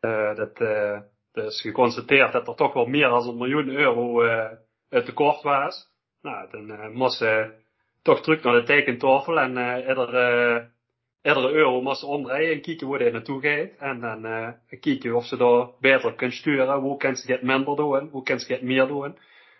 Uh, 0.00 0.34
dat, 0.34 0.60
uh, 0.60 0.98
dus 1.34 1.60
geconstateerd 1.60 2.32
dat 2.32 2.48
er 2.48 2.54
toch 2.54 2.72
wel 2.72 2.86
meer 2.86 3.08
dan 3.08 3.28
een 3.28 3.36
miljoen 3.36 3.68
euro 3.68 4.24
uh, 4.24 4.50
het 4.88 5.04
tekort 5.04 5.42
was. 5.42 5.92
Nou, 6.22 6.50
dan 6.50 6.70
uh, 6.70 6.88
moest 6.88 7.18
ze 7.18 7.52
toch 8.02 8.20
terug 8.20 8.42
naar 8.42 8.54
de 8.54 8.62
tekentafel 8.62 9.40
en 9.40 9.56
uh, 9.56 9.88
iedere, 9.88 10.70
iedere 11.22 11.52
euro 11.52 11.82
moest 11.82 12.02
omdraaien 12.02 12.52
en 12.52 12.60
kijken 12.60 12.88
waar 12.88 13.00
hij 13.00 13.10
naartoe 13.10 13.40
gaat. 13.40 13.78
En 13.78 14.00
dan 14.00 14.26
uh, 14.26 14.48
kijken 14.80 15.14
of 15.14 15.24
ze 15.24 15.36
daar 15.36 15.68
beter 15.80 16.14
kunnen 16.14 16.36
sturen. 16.36 16.80
Hoe 16.80 16.96
kan 16.96 17.16
ze 17.16 17.32
het 17.32 17.42
minder 17.42 17.76
doen? 17.76 18.08
Hoe 18.08 18.22
kan 18.22 18.38
ze 18.38 18.52
het 18.52 18.62
meer 18.62 18.86
doen? 18.86 19.18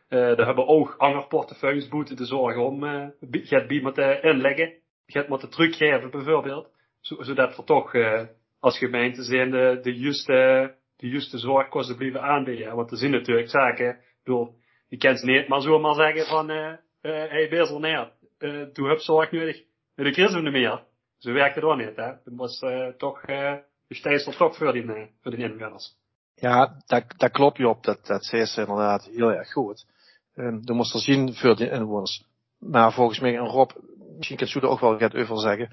Uh, 0.08 0.36
daar 0.36 0.46
hebben 0.46 0.66
ook 0.66 0.94
andere 0.98 1.26
portefeuilles 1.26 1.88
moeten 1.88 2.16
te 2.16 2.24
zorgen 2.24 2.62
om 2.62 2.84
uh, 2.84 3.06
het 3.20 3.68
bij 3.68 3.92
te 3.92 4.18
inleggen. 4.22 4.72
Het 5.06 5.28
moeten 5.28 5.50
teruggeven 5.50 6.10
bijvoorbeeld. 6.10 6.68
Zodat 7.00 7.56
we 7.56 7.64
toch 7.64 7.94
uh, 7.94 8.22
als 8.60 8.78
gemeente 8.78 9.22
zijn 9.22 9.50
de, 9.50 9.78
de 9.82 9.98
juiste 9.98 10.74
de 11.04 11.10
juiste 11.10 11.38
zorgkosten 11.38 11.96
blijven 11.96 12.22
aanbieden. 12.22 12.76
Want 12.76 12.90
er 12.90 12.96
zijn 12.96 13.10
natuurlijk 13.10 13.50
zaken, 13.50 13.98
bedoel, 14.22 14.54
je 14.88 14.96
kent 14.96 15.22
niet 15.22 15.48
maar 15.48 15.60
zomaar 15.60 15.94
zeggen 15.94 16.26
van, 16.26 16.50
eh, 16.50 16.72
uh, 17.02 17.30
hey 17.30 17.48
Bezel, 17.48 17.78
nee, 17.78 18.06
uh, 18.38 18.66
doe 18.72 18.88
heb 18.88 18.98
zorg 18.98 19.30
nodig, 19.30 19.62
de 19.94 20.02
we 20.02 20.40
niet 20.40 20.52
meer. 20.52 20.82
Zo 21.18 21.32
werkt 21.32 21.54
het 21.54 21.64
ook 21.64 21.76
niet, 21.76 21.96
hè. 21.96 22.12
Was 22.24 22.62
uh, 22.62 22.88
toch, 22.88 23.28
uh, 23.28 23.54
de 23.88 23.94
stijsel 23.94 24.32
toch 24.32 24.56
voor 24.56 24.72
die, 24.72 24.82
uh, 24.82 25.02
voor 25.22 25.30
die 25.30 25.44
inwoners. 25.44 25.96
Ja, 26.34 26.82
dat, 26.86 27.04
dat 27.16 27.30
klopt 27.30 27.56
je 27.56 27.68
op, 27.68 27.82
dat, 27.82 28.06
dat 28.06 28.24
ze 28.24 28.60
inderdaad 28.60 29.04
heel 29.04 29.32
erg 29.32 29.52
goed. 29.52 29.86
Um, 30.34 30.66
dan 30.66 30.76
moest 30.76 30.94
er 30.94 31.00
zien 31.00 31.34
voor 31.34 31.56
die 31.56 31.70
inwoners. 31.70 32.24
Maar 32.58 32.92
volgens 32.92 33.20
mij, 33.20 33.36
en 33.36 33.46
Rob, 33.46 33.70
misschien 34.16 34.36
kan 34.36 34.46
er 34.60 34.68
ook 34.68 34.80
wel 34.80 34.98
wat 34.98 35.14
over 35.14 35.38
zeggen. 35.38 35.70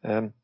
Um, 0.00 0.34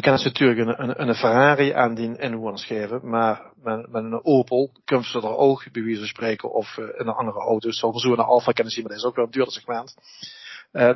kan 0.00 0.18
ze 0.18 0.26
natuurlijk 0.26 0.60
een, 0.60 0.82
een, 0.82 1.08
een, 1.08 1.14
Ferrari 1.14 1.72
aan 1.72 1.94
die 1.94 2.18
inwoners 2.18 2.64
geven, 2.64 3.08
maar 3.08 3.52
met, 3.62 3.90
met 3.90 4.04
een 4.04 4.24
Opel 4.24 4.70
kunnen 4.84 5.06
ze 5.06 5.18
er 5.18 5.36
ook, 5.36 5.72
bij 5.72 5.82
wijze 5.82 5.98
van 5.98 6.08
spreken, 6.08 6.52
of 6.52 6.76
uh, 6.76 6.86
een 6.92 7.08
andere 7.08 7.38
auto. 7.38 7.70
Zoals 7.70 8.02
zo 8.02 8.12
een 8.12 8.18
Alfa 8.18 8.52
kennen 8.52 8.72
zien, 8.72 8.82
maar 8.82 8.92
dat 8.92 9.02
is 9.02 9.08
ook 9.08 9.16
wel 9.16 9.24
een 9.24 9.30
duurder 9.30 9.52
segment. 9.52 9.96
Uh, 10.72 10.94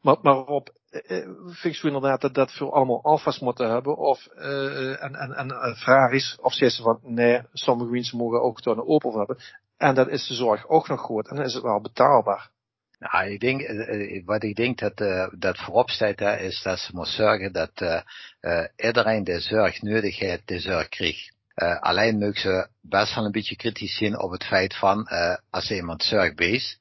maar, 0.00 0.16
maar 0.22 0.44
op, 0.44 0.70
uh, 0.90 1.28
vind 1.46 1.76
ik 1.76 1.82
inderdaad 1.82 2.20
dat 2.20 2.34
dat 2.34 2.52
voor 2.52 2.72
allemaal 2.72 3.02
Alfa's 3.02 3.38
moeten 3.38 3.70
hebben, 3.70 3.96
of 3.96 4.26
en, 4.26 5.14
en, 5.14 5.34
en 5.34 5.76
Ferraris, 5.76 6.38
of 6.40 6.52
zeggen 6.52 6.76
ze 6.76 6.82
van, 6.82 6.98
nee, 7.02 7.42
sommige 7.52 7.90
mensen 7.90 8.18
mogen 8.18 8.42
ook 8.42 8.60
toch 8.60 8.76
een 8.76 8.86
Opel 8.86 9.18
hebben. 9.18 9.38
En 9.76 9.94
dat 9.94 10.08
is 10.08 10.26
de 10.26 10.34
zorg 10.34 10.68
ook 10.68 10.88
nog 10.88 11.00
goed, 11.00 11.28
en 11.28 11.36
dan 11.36 11.44
is 11.44 11.54
het 11.54 11.62
wel 11.62 11.80
betaalbaar. 11.80 12.50
Nou, 12.98 13.30
ik 13.30 13.40
denk, 13.40 13.60
uh, 13.60 14.24
wat 14.24 14.42
ik 14.42 14.56
denk 14.56 14.78
dat, 14.78 15.00
uh, 15.00 15.28
dat 15.38 15.58
voorop 15.58 15.90
staat, 15.90 16.18
hè, 16.18 16.36
is 16.36 16.62
dat 16.62 16.78
ze 16.78 16.90
moet 16.94 17.08
zorgen 17.08 17.52
dat 17.52 17.80
uh, 17.80 18.64
iedereen 18.76 19.24
de 19.24 19.40
zorg 19.40 19.82
nodig 19.82 20.44
de 20.44 20.58
zorg 20.58 20.88
krijgt. 20.88 21.32
alleen 21.80 22.18
moet 22.18 22.38
ze 22.38 22.68
best 22.80 23.14
wel 23.14 23.24
een 23.24 23.32
beetje 23.32 23.56
kritisch 23.56 23.96
zien 23.96 24.18
op 24.18 24.30
het 24.30 24.44
feit 24.44 24.76
van, 24.76 25.08
als 25.50 25.70
iemand 25.70 26.02
zorg 26.02 26.34
beest, 26.34 26.80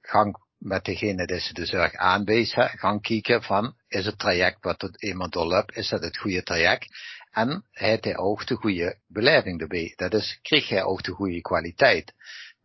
gang 0.00 0.44
met 0.58 0.84
degene 0.84 1.26
die 1.26 1.40
ze 1.40 1.52
de 1.52 1.66
zorg 1.66 1.94
aanwijzen, 1.94 2.68
gaan 2.68 3.00
kijken 3.00 3.42
van, 3.42 3.74
is 3.88 4.06
het 4.06 4.18
traject 4.18 4.58
wat 4.60 4.96
iemand 4.98 5.32
doorloopt, 5.32 5.76
is 5.76 5.88
dat 5.88 6.02
het 6.02 6.18
goede 6.18 6.42
traject? 6.42 6.86
En 7.30 7.64
heeft 7.70 8.04
hij 8.04 8.16
ook 8.16 8.46
de 8.46 8.54
goede 8.54 8.96
beleving 9.06 9.60
erbij? 9.60 9.92
Dat 9.96 10.14
is, 10.14 10.38
kreeg 10.42 10.68
hij 10.68 10.82
ook 10.82 11.02
de 11.02 11.12
goede 11.12 11.40
kwaliteit? 11.40 12.12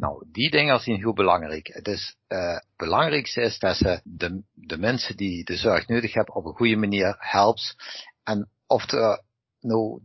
Nou, 0.02 0.26
die 0.32 0.50
dingen 0.52 0.80
zijn 0.80 0.98
heel 0.98 1.14
belangrijk. 1.14 1.68
Het 1.68 1.88
is, 1.88 2.16
uh, 2.28 2.58
belangrijkste 2.76 3.42
is 3.42 3.60
dat 3.60 3.76
ze 3.76 4.02
de, 4.04 4.44
de 4.54 4.78
mensen 4.78 5.18
die 5.18 5.44
de 5.44 5.56
zorg 5.56 5.88
nodig 5.88 6.14
hebben 6.14 6.36
op 6.36 6.46
een 6.46 6.54
goede 6.56 6.76
manier 6.76 7.16
helpt. 7.20 7.76
En 8.24 8.50
of 8.68 8.86
de, 8.86 9.24
nou, 9.60 10.02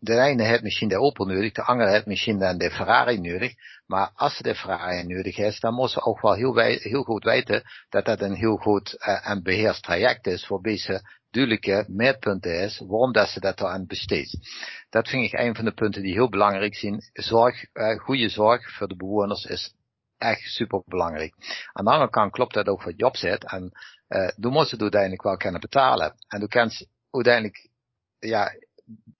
de, 0.00 0.20
ene 0.20 0.42
heeft 0.42 0.62
misschien 0.62 0.88
de 0.88 1.00
Opel 1.00 1.26
nodig, 1.26 1.52
de 1.52 1.62
andere 1.62 1.90
heeft 1.90 2.06
misschien 2.06 2.38
dan 2.38 2.58
de 2.58 2.70
Ferrari 2.70 3.20
nodig. 3.20 3.54
Maar 3.86 4.10
als 4.14 4.36
ze 4.36 4.42
de 4.42 4.54
Ferrari 4.54 5.06
nodig 5.06 5.38
is, 5.38 5.60
dan 5.60 5.74
moet 5.74 5.90
ze 5.90 6.02
ook 6.02 6.20
wel 6.20 6.34
heel, 6.34 7.02
goed 7.02 7.24
weten 7.24 7.62
dat 7.88 8.04
dat 8.04 8.20
een 8.20 8.34
heel 8.34 8.56
goed 8.56 8.94
uh, 8.98 9.28
en 9.28 9.42
beheerst 9.42 9.82
traject 9.82 10.26
is, 10.26 10.48
waarbij 10.48 10.76
ze 10.76 11.00
duidelijke 11.30 11.84
meetpunten 11.88 12.60
is 12.60 12.78
waarom 12.78 13.12
dat 13.12 13.28
ze 13.28 13.40
dat 13.40 13.60
aan 13.60 13.86
besteedt. 13.86 14.38
Dat 14.90 15.08
vind 15.08 15.32
ik 15.32 15.40
een 15.40 15.54
van 15.54 15.64
de 15.64 15.72
punten 15.72 16.02
die 16.02 16.12
heel 16.12 16.28
belangrijk 16.28 16.74
zijn. 16.74 17.00
Zorg, 17.12 17.64
uh, 17.74 17.98
goede 17.98 18.28
zorg 18.28 18.76
voor 18.76 18.88
de 18.88 18.96
bewoners 18.96 19.44
is 19.44 19.74
echt 20.18 20.40
super 20.40 20.82
belangrijk. 20.86 21.34
Aan 21.72 21.84
de 21.84 21.90
andere 21.90 22.10
kant 22.10 22.32
klopt 22.32 22.54
dat 22.54 22.66
ook 22.66 22.82
wat 22.82 22.94
Job 22.96 23.16
zegt. 23.16 23.50
En 23.50 23.70
uh, 24.08 24.28
du 24.36 24.48
moet 24.48 24.70
het 24.70 24.80
uiteindelijk 24.80 25.22
wel 25.22 25.36
kunnen 25.36 25.60
betalen. 25.60 26.14
En 26.28 26.40
du 26.40 26.46
kent 26.46 26.86
uiteindelijk, 27.10 27.68
ja, 28.18 28.50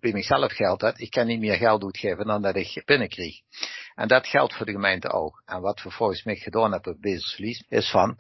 bij 0.03 0.13
mezelf 0.13 0.53
geldt 0.53 0.81
dat, 0.81 1.01
ik 1.01 1.11
kan 1.11 1.27
niet 1.27 1.41
meer 1.41 1.57
geld 1.57 1.83
uitgeven 1.83 2.27
dan 2.27 2.43
dat 2.43 2.57
ik 2.57 2.83
binnenkrijg. 2.85 3.41
En 3.95 4.09
dat 4.09 4.27
geldt 4.27 4.55
voor 4.55 4.67
de 4.67 4.73
gemeente 4.73 5.11
ook. 5.11 5.43
En 5.45 5.61
wat 5.61 5.83
we 5.83 5.91
volgens 5.91 6.23
mij 6.23 6.37
gedaan 6.37 6.73
hebben 6.73 6.93
op 6.93 7.01
Bezelsvlies, 7.01 7.65
is 7.69 7.91
van, 7.91 8.19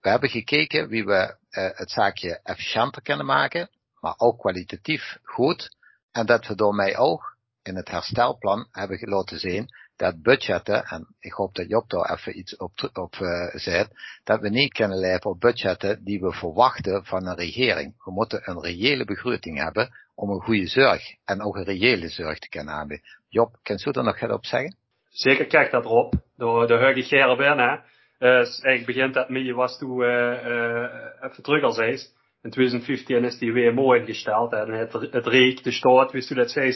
we 0.00 0.08
hebben 0.08 0.28
gekeken 0.28 0.88
wie 0.88 1.04
we 1.04 1.36
uh, 1.50 1.68
het 1.76 1.90
zaakje 1.90 2.40
efficiënter 2.42 3.02
kunnen 3.02 3.26
maken, 3.26 3.70
maar 4.00 4.14
ook 4.16 4.38
kwalitatief 4.38 5.18
goed. 5.22 5.76
En 6.12 6.26
dat 6.26 6.46
we 6.46 6.54
door 6.54 6.74
mij 6.74 6.96
ook 6.96 7.36
in 7.62 7.76
het 7.76 7.90
herstelplan 7.90 8.68
hebben 8.70 9.08
laten 9.08 9.38
zien 9.38 9.68
dat 9.96 10.22
budgetten, 10.22 10.84
en 10.84 11.06
ik 11.20 11.32
hoop 11.32 11.54
dat 11.54 11.68
Job 11.68 11.90
daar 11.90 12.12
even 12.12 12.38
iets 12.38 12.56
op, 12.56 12.90
op 12.92 13.14
uh, 13.14 13.54
zet, 13.54 13.88
dat 14.24 14.40
we 14.40 14.48
niet 14.48 14.72
kunnen 14.72 14.98
leven 14.98 15.30
op 15.30 15.40
budgetten 15.40 16.04
die 16.04 16.20
we 16.20 16.32
verwachten 16.32 17.04
van 17.04 17.26
een 17.26 17.36
regering. 17.36 17.94
We 18.04 18.10
moeten 18.10 18.40
een 18.44 18.60
reële 18.60 19.04
begroting 19.04 19.58
hebben 19.58 19.90
om 20.14 20.30
een 20.30 20.40
goede 20.40 20.66
zorg 20.66 21.02
en 21.24 21.42
ook 21.42 21.56
een 21.56 21.64
reële 21.64 22.08
zorg 22.08 22.38
te 22.38 22.48
kunnen 22.48 22.74
aanbieden. 22.74 23.06
Job, 23.28 23.56
kan 23.62 23.78
je 23.78 23.92
er 23.92 24.04
nog 24.04 24.20
wat 24.20 24.30
op 24.30 24.44
zeggen? 24.46 24.76
Zeker, 25.08 25.46
kijk 25.46 25.70
dat 25.70 25.84
erop. 25.84 26.14
Door 26.36 26.66
de 26.66 26.78
huidige 26.78 27.16
Gerben, 27.16 27.58
uh, 27.58 28.30
eigenlijk 28.30 28.86
begint 28.86 29.14
dat 29.14 29.28
mee 29.28 29.54
was 29.54 29.78
toen, 29.78 30.00
uh, 30.00 30.06
uh, 30.08 30.88
even 31.20 31.42
terug 31.42 31.62
al 31.62 31.72
zei. 31.72 31.98
In 32.42 32.50
2015 32.50 33.24
is 33.24 33.38
die 33.38 33.72
mooi 33.72 34.00
ingesteld. 34.00 34.52
En 34.52 34.72
het, 34.72 34.92
het 34.92 35.26
reek, 35.26 35.62
de 35.62 35.70
staat, 35.70 36.12
wist 36.12 36.30
u 36.30 36.34
dat 36.34 36.50
zei, 36.50 36.72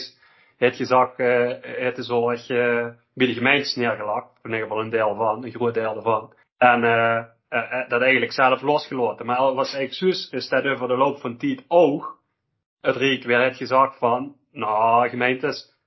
het 0.59 0.75
gezag, 0.75 1.17
uh, 1.17 1.55
het 1.61 1.97
is 1.97 2.05
zorg 2.05 2.49
uh, 2.49 2.87
bij 3.13 3.27
de 3.27 3.33
gemeentes 3.33 3.75
neergelakt. 3.75 4.39
In 4.43 4.49
ieder 4.49 4.67
geval 4.67 4.83
een 4.83 4.89
deel 4.89 5.15
van, 5.15 5.43
een 5.43 5.51
groot 5.51 5.73
deel 5.73 5.95
ervan. 5.95 6.33
En 6.57 6.83
uh, 6.83 7.23
dat 7.87 8.01
eigenlijk 8.01 8.31
zelf 8.31 8.61
losgelaten. 8.61 9.25
Maar 9.25 9.37
wat 9.37 9.73
eigenlijk 9.73 9.93
zus 9.93 10.29
is 10.29 10.49
dat 10.49 10.65
over 10.65 10.87
de 10.87 10.97
loop 10.97 11.19
van 11.19 11.37
tijd 11.37 11.65
ook 11.67 12.19
het 12.81 12.95
reek 12.95 13.23
weer 13.23 13.41
het 13.41 13.57
gezag 13.57 13.97
van, 13.97 14.35
nou 14.51 15.09
gemeentes, 15.09 15.77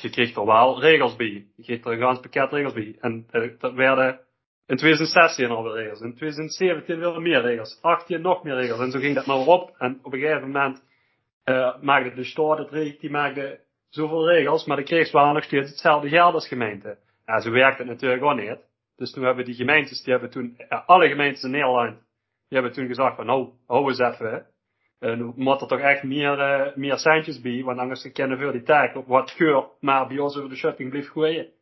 je 0.00 0.10
kreeg 0.10 0.36
er 0.36 0.46
wel 0.46 0.80
regels 0.80 1.16
bij. 1.16 1.46
Je 1.56 1.62
kreeg 1.62 1.84
er 1.84 1.92
een 1.92 1.98
gans 1.98 2.20
pakket 2.20 2.52
regels 2.52 2.72
bij. 2.72 2.96
En 3.00 3.26
dat 3.58 3.72
werden 3.72 4.20
in 4.66 4.76
2016 4.76 5.50
al 5.50 5.76
regels. 5.76 6.00
In 6.00 6.14
2017 6.14 6.98
willen 6.98 7.22
meer 7.22 7.40
regels. 7.40 7.78
18 7.82 8.20
nog 8.20 8.42
meer 8.42 8.54
regels. 8.54 8.80
En 8.80 8.90
zo 8.90 8.98
ging 8.98 9.14
dat 9.14 9.26
maar 9.26 9.46
op. 9.46 9.74
En 9.78 9.98
op 10.02 10.12
een 10.12 10.20
gegeven 10.20 10.46
moment 10.50 10.84
uh, 11.44 11.76
maakte 11.80 12.14
de 12.14 12.24
staat 12.24 12.58
het 12.58 12.70
recht, 12.70 13.00
die 13.00 13.10
maakte 13.10 13.60
zoveel 13.88 14.28
regels, 14.28 14.64
maar 14.64 14.76
de 14.76 15.08
wel 15.12 15.32
nog 15.32 15.44
steeds 15.44 15.70
hetzelfde 15.70 16.08
geld 16.08 16.34
als 16.34 16.48
gemeente. 16.48 16.98
Ja, 17.26 17.40
zo 17.40 17.50
werkt 17.50 17.78
het 17.78 17.86
natuurlijk 17.86 18.22
ook 18.22 18.36
niet. 18.36 18.58
Dus 18.96 19.12
toen 19.12 19.24
hebben 19.24 19.44
die 19.44 19.54
gemeentes, 19.54 20.02
die 20.02 20.12
hebben 20.12 20.30
toen, 20.30 20.56
alle 20.86 21.08
gemeentes 21.08 21.42
in 21.42 21.50
Nederland, 21.50 21.98
die 22.48 22.58
hebben 22.58 22.72
toen 22.72 22.86
gezegd 22.86 23.16
van, 23.16 23.26
nou, 23.26 23.48
hou 23.66 23.88
eens 23.88 23.98
even. 23.98 24.46
En 24.98 25.32
moet 25.36 25.60
er 25.60 25.68
toch 25.68 25.80
echt 25.80 26.02
meer, 26.02 26.38
uh, 26.38 26.76
meer 26.76 26.98
centjes 26.98 27.40
bij, 27.40 27.62
want 27.62 27.78
anders 27.78 28.12
kennen 28.12 28.38
we 28.38 28.52
die 28.52 28.62
taak, 28.62 28.94
wat 29.06 29.30
geur 29.30 29.68
maar 29.80 30.06
bij 30.06 30.18
ons 30.18 30.36
over 30.36 30.48
de 30.48 30.56
shopping 30.56 30.90
blijft 30.90 31.08
gooien. 31.08 31.52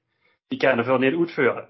Die 0.48 0.58
kunnen 0.58 0.84
veel 0.84 0.98
niet 0.98 1.14
uitvoeren. 1.14 1.68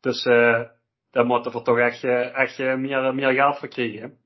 Dus 0.00 0.24
uh, 0.24 0.62
daar 1.10 1.26
moeten 1.26 1.52
we 1.52 1.62
toch 1.62 1.78
echt, 1.78 2.04
echt 2.04 2.58
meer, 2.58 3.14
meer 3.14 3.32
geld 3.32 3.58
voor 3.58 3.68
krijgen. 3.68 4.18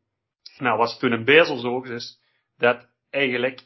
Nou, 0.58 0.78
wat 0.78 0.98
toen 0.98 1.12
in 1.12 1.24
Bezel 1.24 1.56
zo 1.56 1.82
is, 1.82 2.20
dat 2.56 2.88
eigenlijk 3.10 3.60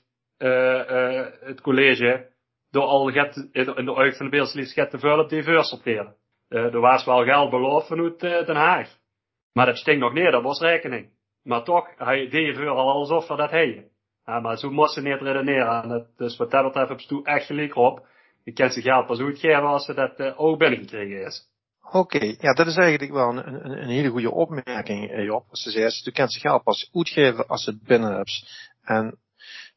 het 1.41 1.61
college 1.61 2.29
door 2.71 2.83
al 2.83 3.11
get, 3.11 3.49
in 3.53 3.85
de 3.85 3.95
oog 3.95 4.17
van 4.17 4.27
de 4.27 4.31
Beelslies 4.31 4.73
get 4.73 4.91
te 4.91 4.99
veel 4.99 5.19
op. 5.19 5.33
Uh, 6.51 6.75
er 6.75 6.81
was 6.81 7.05
wel 7.05 7.25
geld 7.25 7.51
beloofd 7.51 7.87
vanuit 7.87 8.21
Den 8.21 8.57
Haag. 8.57 8.89
Maar 9.53 9.67
dat 9.67 9.77
stinkt 9.77 10.01
nog 10.01 10.13
neer, 10.13 10.31
dat 10.31 10.43
was 10.43 10.61
rekening. 10.61 11.11
Maar 11.43 11.65
toch, 11.65 11.89
hij 11.97 12.29
deed 12.29 12.59
al 12.59 12.91
alsof 12.91 13.29
we 13.29 13.37
dat 13.37 13.51
hebben. 13.51 13.89
Ja, 14.25 14.41
maar 14.41 14.59
zo 14.59 14.71
moest 14.71 14.93
ze 14.93 15.03
niet 15.03 15.21
redeneren. 15.21 15.83
En 15.83 15.89
dat, 15.89 16.07
dus 16.17 16.37
wat 16.37 16.51
dat 16.51 16.65
betreft 16.65 16.89
heb 16.89 17.01
je 17.01 17.23
echt 17.23 17.47
gelijk 17.47 17.77
op. 17.77 18.07
Je 18.45 18.53
kent 18.53 18.73
zich 18.73 18.83
geld 18.83 19.07
pas 19.07 19.21
uitgeven 19.21 19.63
als 19.63 19.85
ze 19.85 19.95
dat 19.95 20.21
uh, 20.21 20.41
ook 20.41 20.59
binnengekregen 20.59 21.27
is. 21.27 21.49
Oké, 21.93 22.35
ja, 22.39 22.53
dat 22.53 22.67
is 22.67 22.77
eigenlijk 22.77 23.13
wel 23.13 23.29
een, 23.29 23.71
een, 23.71 23.89
hele 23.89 24.09
goede 24.09 24.31
opmerking, 24.31 25.25
Job. 25.25 25.45
Ze 25.51 25.71
zegt, 25.71 26.05
je 26.05 26.13
kent 26.13 26.33
zich 26.33 26.43
geld 26.43 26.63
pas 26.63 26.91
uitgeven 26.93 27.47
als 27.47 27.65
je 27.65 27.71
het 27.71 27.83
binnen 27.83 28.17
hebt. 28.17 28.69
En 28.83 29.19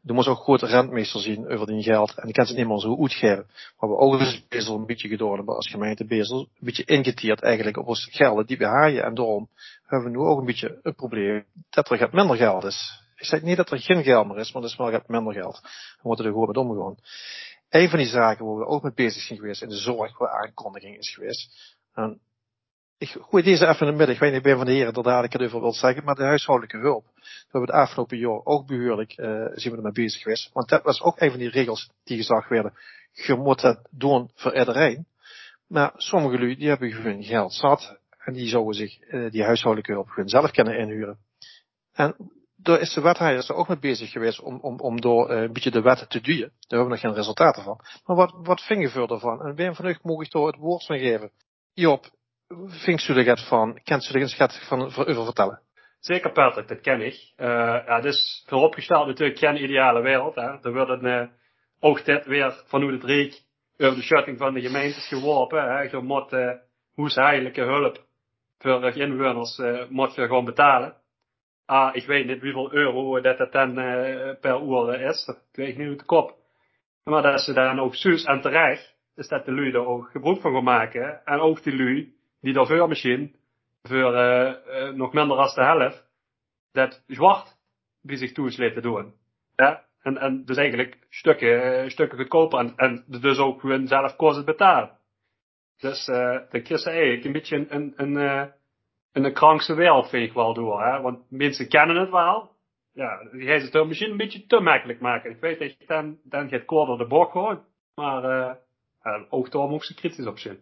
je 0.05 0.13
moet 0.13 0.27
ook 0.27 0.37
goed 0.37 0.61
rentmeester 0.61 1.19
zien 1.21 1.47
over 1.47 1.67
die 1.67 1.83
geld. 1.83 2.15
En 2.15 2.25
die 2.25 2.33
kan 2.33 2.45
ze 2.45 2.53
niet 2.53 2.67
meer 2.67 2.79
zo 2.79 3.01
uitgeven. 3.01 3.45
Maar 3.79 3.89
we 3.89 3.97
ook 3.97 4.19
eens 4.19 4.47
Bezel 4.47 4.75
een 4.75 4.85
beetje 4.85 5.07
gedaan 5.07 5.35
hebben 5.35 5.55
als 5.55 5.69
gemeente 5.69 6.05
Bezel. 6.05 6.39
Een 6.39 6.47
beetje 6.59 6.83
ingetierd 6.83 7.41
eigenlijk 7.41 7.77
op 7.77 7.87
ons 7.87 8.07
geld 8.11 8.47
die 8.47 8.57
we 8.57 8.65
haaien. 8.65 9.03
En 9.03 9.13
daarom 9.13 9.49
hebben 9.85 10.11
we 10.11 10.17
nu 10.17 10.23
ook 10.23 10.39
een 10.39 10.45
beetje 10.45 10.79
het 10.83 10.95
probleem 10.95 11.45
dat 11.69 11.89
er 11.89 11.97
gaat 11.97 12.11
minder 12.11 12.37
geld 12.37 12.63
is. 12.63 13.01
Ik 13.15 13.25
zeg 13.25 13.41
niet 13.41 13.57
dat 13.57 13.71
er 13.71 13.79
geen 13.79 14.03
geld 14.03 14.27
meer 14.27 14.37
is, 14.37 14.51
maar 14.51 14.61
er 14.61 14.69
is 14.69 14.75
wel 14.75 15.01
minder 15.07 15.33
geld. 15.33 15.59
We 15.61 16.01
moeten 16.01 16.25
er 16.25 16.31
gewoon 16.31 16.47
met 16.47 16.57
omgaan. 16.57 16.95
Een 17.69 17.89
van 17.89 17.99
die 17.99 18.07
zaken 18.07 18.45
waar 18.45 18.57
we 18.57 18.65
ook 18.65 18.83
mee 18.83 18.93
bezig 18.93 19.21
zijn 19.21 19.39
geweest 19.39 19.61
in 19.61 19.69
de 19.69 19.75
zorg, 19.75 20.17
waar 20.17 20.43
aankondiging 20.43 20.97
is 20.97 21.13
geweest. 21.13 21.75
En 21.93 22.19
gooi 23.05 23.43
deze 23.43 23.67
even 23.67 23.87
in 23.87 23.91
de 23.91 23.97
midden. 23.97 24.15
Ik 24.15 24.43
weet 24.43 24.57
van 24.57 24.65
de 24.65 24.71
heren 24.71 24.93
dat 24.93 25.03
dadelijk 25.03 25.33
het 25.33 25.41
over 25.41 25.61
wil 25.61 25.73
zeggen, 25.73 26.03
maar 26.03 26.15
de 26.15 26.23
huishoudelijke 26.23 26.77
hulp. 26.77 27.05
We 27.15 27.49
hebben 27.51 27.75
het 27.75 27.79
afgelopen 27.79 28.17
jaar 28.17 28.41
ook 28.43 28.67
behoorlijk, 28.67 29.17
uh, 29.17 29.25
zijn 29.53 29.71
we 29.71 29.75
ermee 29.75 29.91
bezig 29.91 30.21
geweest. 30.21 30.49
Want 30.53 30.69
dat 30.69 30.83
was 30.83 31.01
ook 31.01 31.21
een 31.21 31.29
van 31.29 31.39
die 31.39 31.49
regels 31.49 31.91
die 32.03 32.17
gezegd 32.17 32.49
werden. 32.49 32.73
Je 33.11 33.35
moet 33.35 33.61
het 33.61 33.87
doen 33.91 34.29
voor 34.35 34.57
iedereen. 34.57 35.05
Maar 35.67 35.91
sommige 35.95 36.39
lui, 36.39 36.55
die 36.55 36.67
hebben 36.67 36.91
gewoon 36.91 37.23
geld 37.23 37.53
zat. 37.53 37.97
En 38.17 38.33
die 38.33 38.47
zouden 38.47 38.73
zich 38.73 38.99
uh, 39.01 39.31
die 39.31 39.43
huishoudelijke 39.43 39.93
hulp 39.93 40.09
gewoon 40.09 40.29
zelf 40.29 40.51
kunnen 40.51 40.77
inhuren. 40.77 41.17
En 41.93 42.15
daar 42.55 42.79
is 42.79 42.93
de 42.93 43.01
wethouder 43.01 43.49
er 43.49 43.55
ook 43.55 43.67
mee 43.67 43.79
bezig 43.79 44.11
geweest 44.11 44.41
om, 44.41 44.59
om, 44.59 44.79
om 44.79 45.01
door 45.01 45.31
uh, 45.31 45.41
een 45.41 45.53
beetje 45.53 45.71
de 45.71 45.81
wet 45.81 46.09
te 46.09 46.21
duwen. 46.21 46.39
Daar 46.39 46.79
hebben 46.79 46.85
we 46.85 46.93
nog 46.93 46.99
geen 46.99 47.13
resultaten 47.13 47.63
van. 47.63 47.79
Maar 48.05 48.15
wat, 48.15 48.33
wat 48.43 48.61
vind 48.61 48.93
je 48.93 49.07
ervan? 49.07 49.41
En 49.41 49.55
ben 49.55 49.75
van 49.75 49.85
u 49.85 49.97
mogen 50.01 50.25
ik 50.25 50.31
door 50.31 50.47
het 50.47 50.55
woord 50.55 50.85
van 50.85 50.97
geven? 50.97 51.31
Job, 51.73 52.09
U 53.09 53.25
er 53.25 53.37
van? 53.47 53.79
Kent 53.83 54.09
u 54.09 54.13
er 54.13 54.21
eens 54.21 54.67
van 54.67 54.81
over 54.81 55.23
vertellen? 55.25 55.61
Zeker 55.99 56.31
Patrick, 56.31 56.67
dat 56.67 56.81
ken 56.81 57.01
ik. 57.01 57.33
Uh, 57.37 57.47
ja, 57.85 58.01
dus 58.01 58.43
vooropgesteld 58.47 59.07
natuurlijk 59.07 59.39
geen 59.39 59.63
ideale 59.63 60.01
wereld. 60.01 60.35
Hè. 60.35 60.61
Er 60.61 60.73
wordt 60.73 60.89
een 60.89 61.05
uh, 61.05 61.27
ook 61.79 62.05
dit 62.05 62.25
weer 62.25 62.63
vanuit 62.65 62.91
het 62.91 63.03
reek 63.03 63.41
over 63.77 63.95
de 63.95 64.01
schutting 64.01 64.37
van 64.37 64.53
de 64.53 64.61
gemeentes 64.61 65.07
geworpen. 65.07 65.63
Hè. 65.63 65.81
Je 65.81 65.97
moet 66.01 66.33
uh, 66.33 66.51
huishoudelijke 66.95 67.61
hulp 67.61 68.05
voor 68.57 68.97
inwoners 68.97 69.61
moet 69.89 70.15
je 70.15 70.21
gewoon 70.21 70.45
betalen. 70.45 70.95
Ah, 71.65 71.95
ik 71.95 72.05
weet 72.05 72.25
niet 72.25 72.41
hoeveel 72.41 72.73
euro 72.73 73.21
dat 73.21 73.37
het 73.37 73.51
dan 73.51 73.73
per 74.41 74.61
uur 74.61 75.01
is. 75.01 75.25
Dat 75.25 75.39
weet 75.51 75.67
ik 75.67 75.77
niet 75.77 75.87
uit 75.87 75.99
de 75.99 76.05
kop. 76.05 76.35
Maar 77.03 77.21
dat 77.21 77.41
ze 77.41 77.53
dan 77.53 77.79
ook 77.79 77.95
zus 77.95 78.23
en 78.23 78.41
terecht, 78.41 78.95
is 79.15 79.27
dat 79.27 79.45
de 79.45 79.51
lui 79.51 79.71
er 79.71 79.85
ook 79.85 80.09
gebruik 80.11 80.41
van 80.41 80.53
gaan 80.53 80.63
maken. 80.63 81.25
En 81.25 81.39
ook 81.39 81.63
die 81.63 81.75
lui 81.75 82.13
die 82.43 82.53
daarvoor 82.53 82.87
misschien, 82.87 83.35
voor 83.83 84.13
uh, 84.13 84.89
nog 84.89 85.13
minder 85.13 85.37
dan 85.37 85.47
de 85.53 85.63
helft, 85.63 86.07
dat 86.71 87.03
zwart 87.07 87.55
bij 88.01 88.15
zich 88.15 88.31
toesleet 88.31 88.73
te 88.73 88.81
doen. 88.81 89.13
Ja? 89.55 89.83
En, 90.01 90.17
en 90.17 90.45
dus 90.45 90.57
eigenlijk 90.57 90.97
stukken, 91.09 91.83
uh, 91.83 91.89
stukken 91.89 92.17
goedkoper 92.17 92.59
en, 92.59 92.73
en 92.75 93.03
dus 93.07 93.37
ook 93.37 93.59
gewoon 93.59 93.87
zelf 93.87 94.15
kost 94.15 94.45
betalen. 94.45 94.97
Dus 95.77 96.07
uh, 96.07 96.15
dan 96.49 96.61
kun 96.63 96.77
je 96.77 96.89
eigenlijk 96.89 97.25
een 97.25 97.31
beetje 97.31 97.55
een, 97.55 97.93
een, 97.97 98.17
een, 98.21 98.51
een 99.11 99.33
krankse 99.33 99.75
wereld, 99.75 100.09
vind 100.09 100.29
ik 100.29 100.33
wel, 100.33 100.53
door. 100.53 100.83
Hè? 100.83 101.01
Want 101.01 101.19
mensen 101.29 101.67
kennen 101.67 101.95
het 101.95 102.09
wel. 102.09 102.51
Ja, 102.93 103.29
die 103.31 103.47
gaat 103.47 103.73
het 103.73 103.87
misschien 103.87 104.11
een 104.11 104.17
beetje 104.17 104.45
te 104.45 104.59
makkelijk 104.59 104.99
maken. 104.99 105.31
Ik 105.31 105.39
weet 105.39 105.59
dat 105.59 105.77
je 105.77 105.85
dan, 105.85 106.19
dan 106.23 106.49
gaat 106.49 106.67
door 106.67 106.97
de 106.97 107.07
bok 107.07 107.31
gewoon. 107.31 107.63
Maar 107.95 108.23
uh, 109.03 109.21
ook 109.29 109.51
daar 109.51 109.67
moet 109.67 109.85
ze 109.85 109.95
kritisch 109.95 110.27
op 110.27 110.37
zijn. 110.37 110.59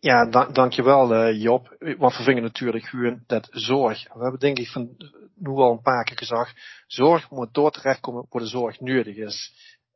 Ja, 0.00 0.26
dank, 0.30 0.54
dankjewel 0.54 1.14
uh, 1.14 1.42
Job. 1.42 1.76
Want 1.98 2.16
we 2.16 2.22
vinden 2.22 2.42
natuurlijk 2.42 2.84
gewoon 2.84 3.22
dat 3.26 3.48
zorg. 3.50 4.14
We 4.14 4.22
hebben 4.22 4.40
denk 4.40 4.58
ik 4.58 4.68
van 4.68 4.96
nu 5.34 5.50
al 5.50 5.72
een 5.72 5.82
paar 5.82 6.04
keer 6.04 6.18
gezegd. 6.18 6.84
Zorg 6.86 7.30
moet 7.30 7.54
door 7.54 7.70
terechtkomen 7.70 8.26
waar 8.30 8.42
de 8.42 8.48
zorg 8.48 8.80
nodig 8.80 9.16
is. 9.16 9.52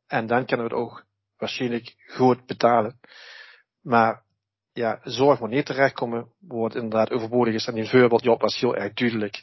En 0.07 0.27
dan 0.27 0.45
kunnen 0.45 0.67
we 0.67 0.73
het 0.73 0.81
ook 0.81 1.05
waarschijnlijk 1.37 1.95
goed 2.07 2.45
betalen. 2.45 2.99
Maar 3.81 4.23
ja, 4.73 4.99
zorg 5.03 5.39
moet 5.39 5.49
niet 5.49 5.65
terechtkomen 5.65 6.31
wordt 6.39 6.75
inderdaad 6.75 7.11
overbodig 7.11 7.53
is. 7.53 7.67
En 7.67 7.73
die 7.73 7.89
voorbeeld 7.89 8.23
Job 8.23 8.41
was 8.41 8.59
heel 8.59 8.75
erg 8.75 8.93
duidelijk. 8.93 9.41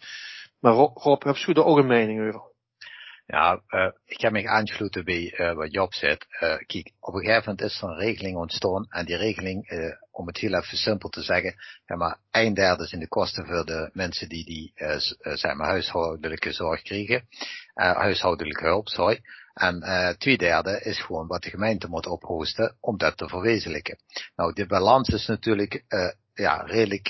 Maar 0.60 0.72
Rob, 0.72 1.22
heb 1.22 1.36
je 1.36 1.54
er 1.54 1.64
ook 1.64 1.78
een 1.78 1.86
mening 1.86 2.28
over? 2.28 2.42
Ja, 3.30 3.62
uh, 3.68 3.90
ik 4.04 4.20
heb 4.20 4.32
me 4.32 4.48
aangesloten 4.48 5.04
bij 5.04 5.38
uh, 5.38 5.52
wat 5.52 5.72
Job 5.72 5.94
zegt. 5.94 6.26
Uh, 6.30 6.56
kijk, 6.66 6.92
op 7.00 7.14
een 7.14 7.20
gegeven 7.20 7.42
moment 7.46 7.60
is 7.60 7.82
er 7.82 7.88
een 7.88 7.98
regeling 7.98 8.36
ontstaan. 8.36 8.86
En 8.88 9.04
die 9.04 9.16
regeling, 9.16 9.70
om 10.10 10.26
het 10.26 10.38
heel 10.38 10.54
even 10.54 10.76
simpel 10.76 11.08
te 11.08 11.22
zeggen, 11.22 11.54
ja, 11.86 11.96
maar 11.96 12.18
een 12.30 12.54
derde 12.54 12.86
zijn 12.86 13.00
de 13.00 13.08
kosten 13.08 13.46
voor 13.46 13.64
de 13.64 13.90
mensen 13.92 14.28
die 14.28 14.44
die, 14.44 14.72
zeg 15.20 15.54
maar, 15.54 15.68
huishoudelijke 15.68 16.52
zorg 16.52 16.82
krijgen. 16.82 17.28
huishoudelijke 17.74 18.64
hulp, 18.64 18.88
sorry. 18.88 19.20
En 19.54 19.84
twee 20.18 20.38
derde 20.38 20.80
is 20.80 21.00
gewoon 21.00 21.26
wat 21.26 21.42
de 21.42 21.50
gemeente 21.50 21.88
moet 21.88 22.06
ophosten 22.06 22.76
om 22.80 22.96
dat 22.96 23.16
te 23.16 23.28
verwezenlijken. 23.28 23.98
Nou, 24.36 24.52
de 24.52 24.66
balans 24.66 25.08
is 25.08 25.26
natuurlijk 25.26 25.84
ja, 26.34 26.62
redelijk 26.62 27.08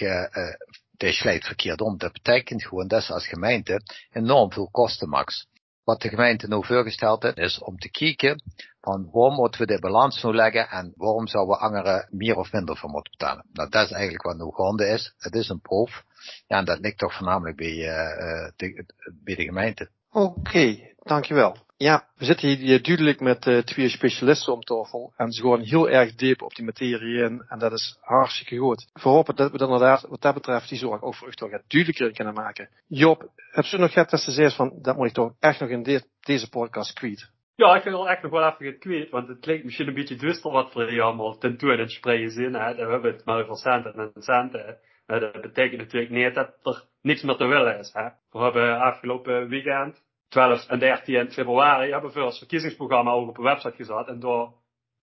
de 0.91 1.13
slijt 1.13 1.45
verkeerd 1.45 1.81
om. 1.81 1.99
Dat 1.99 2.13
betekent 2.13 2.65
gewoon 2.65 2.89
dat 2.89 3.03
ze 3.03 3.13
als 3.13 3.27
gemeente 3.27 3.81
enorm 4.13 4.53
veel 4.53 4.69
kosten 4.71 5.09
max. 5.09 5.47
Wat 5.89 6.01
de 6.01 6.09
gemeente 6.09 6.49
nou 6.49 6.67
voorgesteld 6.67 7.23
heeft, 7.23 7.39
is 7.39 7.59
om 7.59 7.79
te 7.79 7.91
kijken 7.91 8.43
van 8.81 9.09
waarom 9.13 9.35
moeten 9.35 9.61
we 9.61 9.67
de 9.67 9.79
balans 9.79 10.23
nou 10.23 10.35
leggen 10.35 10.69
en 10.69 10.93
waarom 10.97 11.27
zouden 11.27 11.55
we 11.55 11.63
anderen 11.63 12.09
meer 12.11 12.37
of 12.37 12.53
minder 12.53 12.77
voor 12.77 12.91
moeten 12.91 13.13
betalen. 13.19 13.45
Nou, 13.53 13.69
dat 13.71 13.85
is 13.85 13.91
eigenlijk 13.91 14.23
wat 14.25 14.37
nu 14.37 14.51
gaande 14.53 14.87
is. 14.87 15.15
Het 15.19 15.35
is 15.35 15.49
een 15.49 15.61
proef. 15.61 16.05
Ja, 16.47 16.59
en 16.59 16.65
dat 16.65 16.79
ligt 16.79 16.99
toch 16.99 17.15
voornamelijk 17.15 17.57
bij, 17.57 17.75
uh, 17.75 18.51
de, 18.57 18.85
bij 19.25 19.35
de 19.35 19.43
gemeente. 19.43 19.89
Oké, 20.11 20.39
okay, 20.39 20.95
dankjewel. 21.09 21.57
Ja, 21.77 22.09
we 22.17 22.25
zitten 22.25 22.49
hier 22.49 22.83
duidelijk 22.83 23.21
met 23.21 23.47
uh, 23.47 23.59
twee 23.59 23.89
specialisten 23.89 24.53
om 24.53 24.61
tafel. 24.61 25.13
En 25.17 25.33
ze 25.33 25.43
gaan 25.43 25.61
heel 25.61 25.89
erg 25.89 26.15
diep 26.15 26.43
op 26.43 26.55
die 26.55 26.65
materie 26.65 27.23
in. 27.23 27.45
En 27.49 27.59
dat 27.59 27.73
is 27.73 27.99
hartstikke 28.01 28.57
goed. 28.57 28.89
We 28.93 29.09
hopen 29.09 29.37
dat 29.37 29.51
we 29.51 29.59
dan 29.59 29.71
inderdaad 29.71 30.07
wat 30.09 30.21
dat 30.21 30.35
betreft 30.35 30.69
die 30.69 30.79
zorg 30.79 31.03
ook 31.03 31.15
voor 31.15 31.29
u 31.29 31.33
toch 31.33 31.51
duidelijker 31.51 32.13
kunnen 32.13 32.35
maken. 32.35 32.69
Job, 32.87 33.31
heb 33.51 33.65
je 33.65 33.79
nog 33.79 33.93
gehad 33.93 34.11
dat 34.11 34.21
ze 34.21 34.31
zegt 34.31 34.57
van, 34.57 34.79
dat 34.83 34.97
moet 34.97 35.07
ik 35.07 35.13
toch 35.13 35.33
echt 35.41 35.61
nog 35.61 35.69
in 35.69 35.83
de, 35.83 36.03
deze 36.21 36.49
podcast 36.49 36.93
kwijt? 36.93 37.31
Ja, 37.57 37.77
ik 37.77 37.83
wel 37.83 38.09
echt 38.09 38.23
nog 38.23 38.31
wel 38.31 38.49
even 38.49 38.67
het 38.67 38.79
kwijt. 38.79 39.11
Want 39.11 39.29
het 39.29 39.41
klinkt 39.41 39.65
misschien 39.65 39.89
een 39.89 39.95
beetje 39.95 40.17
duister 40.17 40.51
wat 40.51 40.73
voor 40.73 40.93
je 40.93 41.03
allemaal 41.03 41.39
tentoon 41.39 41.79
en 41.79 41.89
spreken 41.89 42.31
zin. 42.31 42.55
Hè. 42.55 42.75
We 42.75 42.91
hebben 42.91 43.13
het 43.13 43.25
maar 43.25 43.43
over 43.43 43.57
centen 43.57 43.95
en 43.95 44.23
centen. 44.23 44.79
Dat 45.07 45.41
betekent 45.41 45.81
natuurlijk 45.81 46.13
niet 46.13 46.35
dat 46.35 46.55
er 46.63 46.85
niks 47.03 47.23
meer 47.23 47.37
te 47.37 47.47
willen 47.47 47.79
is. 47.79 47.93
Hè. 47.93 48.09
We 48.31 48.39
hebben 48.39 48.81
afgelopen 48.81 49.49
weekend 49.49 50.07
12 50.29 50.67
en 50.67 50.79
13 50.79 51.31
februari 51.33 51.91
hebben 51.91 52.13
we 52.13 52.21
het 52.21 52.39
verkiezingsprogramma 52.39 53.11
ook 53.11 53.29
op 53.29 53.39
een 53.39 53.45
website 53.45 53.77
gezet. 53.77 54.07
En 54.07 54.21
daar, 54.21 54.49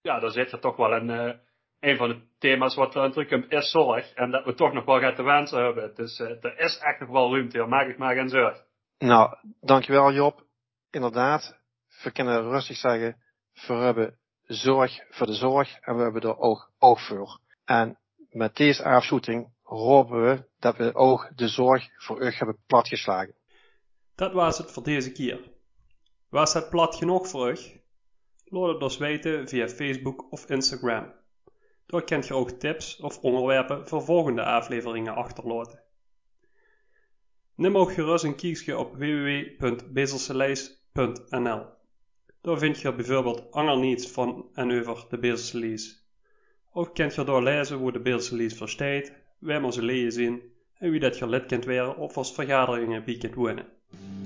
ja, 0.01 0.19
daar 0.19 0.31
zit 0.31 0.51
er 0.51 0.59
toch 0.59 0.75
wel 0.75 0.93
een, 0.93 1.09
uh, 1.09 1.33
een 1.79 1.97
van 1.97 2.09
de 2.09 2.21
thema's 2.39 2.75
wat 2.75 2.95
aan 2.95 3.13
is 3.49 3.71
zorg. 3.71 4.13
En 4.13 4.31
dat 4.31 4.45
we 4.45 4.53
toch 4.53 4.73
nog 4.73 4.85
wel 4.85 4.99
gaan 4.99 5.15
te 5.15 5.23
wensen 5.23 5.63
hebben. 5.63 5.95
Dus 5.95 6.19
uh, 6.19 6.29
er 6.29 6.59
is 6.59 6.77
echt 6.77 6.99
nog 6.99 7.09
wel 7.09 7.31
ruimte, 7.31 7.65
maak 7.65 7.87
ik 7.87 7.97
maar 7.97 8.15
geen 8.15 8.29
zorg. 8.29 8.63
Nou, 8.97 9.37
dankjewel 9.61 10.11
Job. 10.11 10.43
Inderdaad, 10.91 11.59
we 12.03 12.11
kunnen 12.11 12.49
rustig 12.49 12.77
zeggen, 12.77 13.17
we 13.67 13.73
hebben 13.73 14.17
zorg 14.43 14.99
voor 15.09 15.27
de 15.27 15.33
zorg 15.33 15.79
en 15.79 15.95
we 15.95 16.03
hebben 16.03 16.21
er 16.21 16.37
ook 16.37 16.71
oog 16.79 17.07
voor. 17.07 17.39
En 17.65 17.97
met 18.29 18.55
deze 18.55 18.83
afsluiting 18.83 19.53
hopen 19.63 20.21
we 20.21 20.49
dat 20.59 20.77
we 20.77 20.95
ook 20.95 21.31
de 21.35 21.47
zorg 21.47 21.89
voor 21.97 22.21
u 22.21 22.31
hebben 22.31 22.57
platgeslagen. 22.67 23.35
Dat 24.15 24.33
was 24.33 24.57
het 24.57 24.71
voor 24.71 24.83
deze 24.83 25.11
keer. 25.11 25.39
Was 26.29 26.53
het 26.53 26.69
plat 26.69 26.95
genoeg 26.95 27.27
voor 27.27 27.51
u? 27.51 27.57
Laat 28.45 28.73
het 28.73 28.81
ons 28.81 28.97
weten 28.97 29.47
via 29.47 29.69
Facebook 29.69 30.31
of 30.31 30.49
Instagram. 30.49 31.13
Daar 31.85 32.03
kunt 32.03 32.27
je 32.27 32.33
ook 32.33 32.49
tips 32.49 32.99
of 32.99 33.19
onderwerpen 33.19 33.87
voor 33.87 34.03
volgende 34.03 34.43
afleveringen 34.43 35.15
achterlaten. 35.15 35.83
Neem 37.55 37.77
ook 37.77 37.93
gerust 37.93 38.23
een 38.23 38.35
kijkje 38.35 38.77
op 38.77 38.95
www.bezelselees.nl. 38.95 41.65
Daar 42.41 42.57
vind 42.57 42.81
je 42.81 42.93
bijvoorbeeld 42.93 43.51
ander 43.51 43.77
niets 43.77 44.07
van 44.07 44.49
en 44.53 44.79
over 44.79 45.05
de 45.09 45.17
Bezelse 45.17 45.93
Ook 46.73 46.95
kunt 46.95 47.15
je 47.15 47.23
daar 47.23 47.43
lezen 47.43 47.77
hoe 47.77 47.91
de 47.91 47.99
Bezelse 47.99 48.55
verstaat, 48.55 49.11
waar 49.39 49.61
we 49.61 49.71
ze 49.71 49.81
lezen 49.81 50.41
en 50.73 50.91
wie 50.91 50.99
dat 50.99 51.17
je 51.17 51.27
lid 51.27 51.45
kunt 51.45 51.65
worden 51.65 51.97
of 51.97 52.17
als 52.17 52.33
vergaderingen 52.33 53.03
bij 53.03 53.17
kunt 53.17 53.35
wonen. 53.35 53.74
Thank 53.97 54.19
you. 54.19 54.24